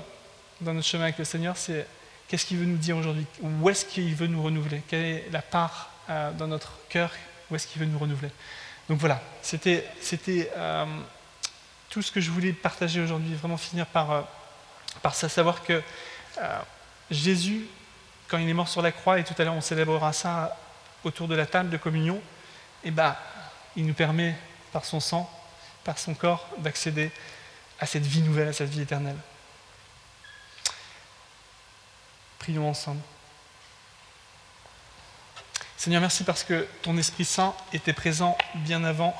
dans 0.62 0.74
notre 0.74 0.88
chemin 0.88 1.04
avec 1.04 1.18
le 1.18 1.26
Seigneur, 1.26 1.58
c'est 1.58 1.88
qu'est-ce 2.28 2.46
qu'il 2.46 2.58
veut 2.58 2.66
nous 2.66 2.78
dire 2.78 2.98
aujourd'hui? 2.98 3.26
Où 3.42 3.70
est-ce 3.70 3.86
qu'il 3.86 4.14
veut 4.16 4.28
nous 4.28 4.42
renouveler? 4.42 4.82
Quelle 4.88 5.06
est 5.06 5.26
la 5.32 5.42
part 5.42 5.90
euh, 6.10 6.32
dans 6.32 6.48
notre 6.48 6.74
cœur 6.90 7.12
Où 7.50 7.56
est-ce 7.56 7.68
qu'il 7.68 7.80
veut 7.80 7.88
nous 7.88 8.00
renouveler? 8.00 8.30
Donc 8.90 9.00
voilà, 9.00 9.22
c'était 9.42 9.86
euh, 10.58 10.86
tout 11.90 12.02
ce 12.02 12.12
que 12.12 12.20
je 12.20 12.32
voulais 12.32 12.54
partager 12.54 13.02
aujourd'hui, 13.02 13.34
vraiment 13.36 13.58
finir 13.58 13.86
par, 13.86 14.12
euh, 14.12 14.22
par 15.02 15.16
savoir 15.16 15.64
que 15.64 15.82
Jésus, 17.12 17.68
quand 18.28 18.40
il 18.40 18.50
est 18.50 18.54
mort 18.54 18.68
sur 18.68 18.82
la 18.82 18.92
croix, 18.92 19.20
et 19.20 19.24
tout 19.24 19.36
à 19.38 19.44
l'heure 19.44 19.54
on 19.54 19.62
célébrera 19.62 20.12
ça 20.12 20.58
autour 21.04 21.28
de 21.28 21.36
la 21.36 21.46
table 21.46 21.70
de 21.70 21.78
communion, 21.78 22.20
eh 22.84 22.92
ben, 22.92 23.16
il 23.76 23.86
nous 23.86 23.94
permet 23.94 24.36
par 24.72 24.84
son 24.86 25.00
sang, 25.00 25.30
par 25.84 26.00
son 26.00 26.14
corps, 26.16 26.48
d'accéder 26.58 27.12
cette 27.86 28.06
vie 28.06 28.22
nouvelle, 28.22 28.48
à 28.48 28.54
cette 28.54 28.69
vie 28.69 28.82
éternelle. 28.82 29.17
Prions 32.39 32.69
ensemble. 32.69 33.02
Seigneur, 35.78 36.02
merci 36.02 36.24
parce 36.24 36.43
que 36.43 36.67
ton 36.82 36.98
Esprit 36.98 37.26
Saint 37.26 37.54
était 37.74 37.93
présent 37.93 38.38
bien 38.56 38.84
avant 38.84 39.15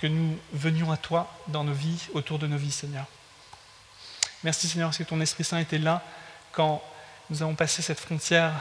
que 0.00 0.06
nous 0.06 0.38
venions 0.52 0.92
à 0.92 0.96
toi 0.96 1.30
dans 1.48 1.64
nos 1.64 1.74
vies, 1.74 2.08
autour 2.14 2.38
de 2.38 2.46
nos 2.46 2.56
vies, 2.56 2.72
Seigneur. 2.72 3.06
Merci 4.42 4.68
Seigneur 4.68 4.88
parce 4.88 4.98
que 4.98 5.04
ton 5.04 5.20
Esprit 5.20 5.44
Saint 5.44 5.58
était 5.58 5.78
là 5.78 6.02
quand 6.52 6.82
nous 7.30 7.42
avons 7.42 7.54
passé 7.54 7.82
cette 7.82 8.00
frontière, 8.00 8.52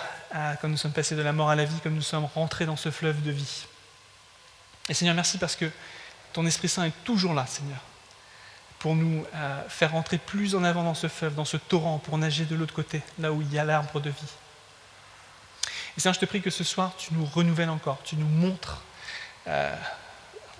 quand 0.62 0.67
nous 0.67 0.77
sommes 0.77 0.93
passés 0.93 1.15
de 1.15 1.21
la 1.21 1.34
mort 1.34 1.49
à 1.49 1.56
la 1.56 1.65
vie, 1.65 1.79
comme 1.82 1.95
nous 1.95 2.01
sommes 2.01 2.25
rentrés 2.25 2.65
dans 2.65 2.77
ce 2.77 2.91
fleuve 2.91 3.21
de 3.21 3.32
vie. 3.32 3.65
Et 4.89 4.93
Seigneur, 4.93 5.15
merci 5.15 5.38
parce 5.38 5.56
que 5.56 5.69
ton 6.34 6.45
Esprit 6.45 6.69
Saint 6.69 6.86
est 6.86 7.03
toujours 7.03 7.34
là, 7.34 7.45
Seigneur 7.45 7.79
pour 8.84 8.96
nous 8.96 9.26
euh, 9.34 9.62
faire 9.69 9.96
entrer 9.96 10.17
plus 10.17 10.56
en 10.56 10.63
avant 10.65 10.84
dans 10.84 10.93
ce 10.93 11.08
fleuve, 11.08 11.36
dans 11.36 11.46
ce 11.46 11.56
torrent, 11.56 12.00
pour 12.00 12.17
nager 12.17 12.43
de 12.43 12.54
l'autre 12.54 12.74
côté, 12.74 13.02
là 13.17 13.32
où 13.32 13.41
il 13.41 13.54
y 13.54 13.58
a 13.58 13.63
l'arbre 13.63 14.02
de 14.02 14.10
vie. 14.10 14.34
Et 15.96 16.02
Seigneur, 16.02 16.15
je 16.15 16.19
te 16.19 16.26
prie 16.26 16.41
que 16.41 16.50
ce 16.50 16.65
soir, 16.65 16.93
tu 16.98 17.13
nous 17.13 17.24
renouvelles 17.24 17.69
encore, 17.69 18.00
tu 18.04 18.17
nous 18.17 18.28
montres, 18.28 18.84
euh, 19.48 19.74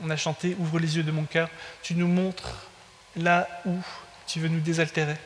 on 0.02 0.10
a 0.10 0.16
chanté 0.16 0.56
Ouvre 0.58 0.80
les 0.80 0.96
yeux 0.96 1.04
de 1.04 1.12
mon 1.12 1.26
cœur, 1.26 1.50
tu 1.82 1.96
nous 1.96 2.08
montres 2.08 2.56
là 3.18 3.46
où 3.66 3.78
tu 4.26 4.40
veux 4.40 4.48
nous 4.48 4.62
désaltérer, 4.62 5.18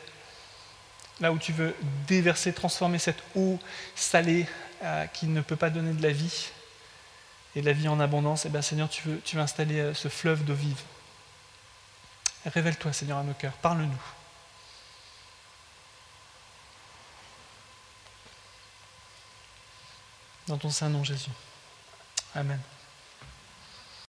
là 1.20 1.32
où 1.32 1.38
tu 1.38 1.52
veux 1.52 1.76
déverser, 2.08 2.52
transformer 2.52 2.98
cette 2.98 3.22
eau 3.36 3.60
salée 3.96 4.48
euh, 4.82 5.06
qui 5.06 5.28
ne 5.28 5.42
peut 5.42 5.56
pas 5.56 5.70
donner 5.70 5.94
de 5.94 6.02
la 6.02 6.12
vie 6.12 6.50
et 7.56 7.62
de 7.62 7.66
la 7.68 7.74
vie 7.74 7.90
en 7.90 8.00
abondance. 8.00 8.46
Et 8.46 8.48
eh 8.48 8.52
bien 8.52 8.64
Seigneur, 8.64 8.90
tu 8.90 9.08
veux, 9.08 9.22
tu 9.24 9.36
veux 9.36 9.44
installer 9.44 9.94
ce 9.94 10.08
fleuve 10.08 10.44
d'eau 10.46 10.56
vive. 10.56 10.82
Révèle-toi, 12.48 12.94
Seigneur, 12.94 13.18
à 13.18 13.24
nos 13.24 13.34
cœurs. 13.34 13.54
Parle-nous. 13.54 14.02
Dans 20.48 20.58
ton 20.58 20.70
Saint-Nom, 20.70 21.04
Jésus. 21.04 21.30
Amen. 22.34 22.60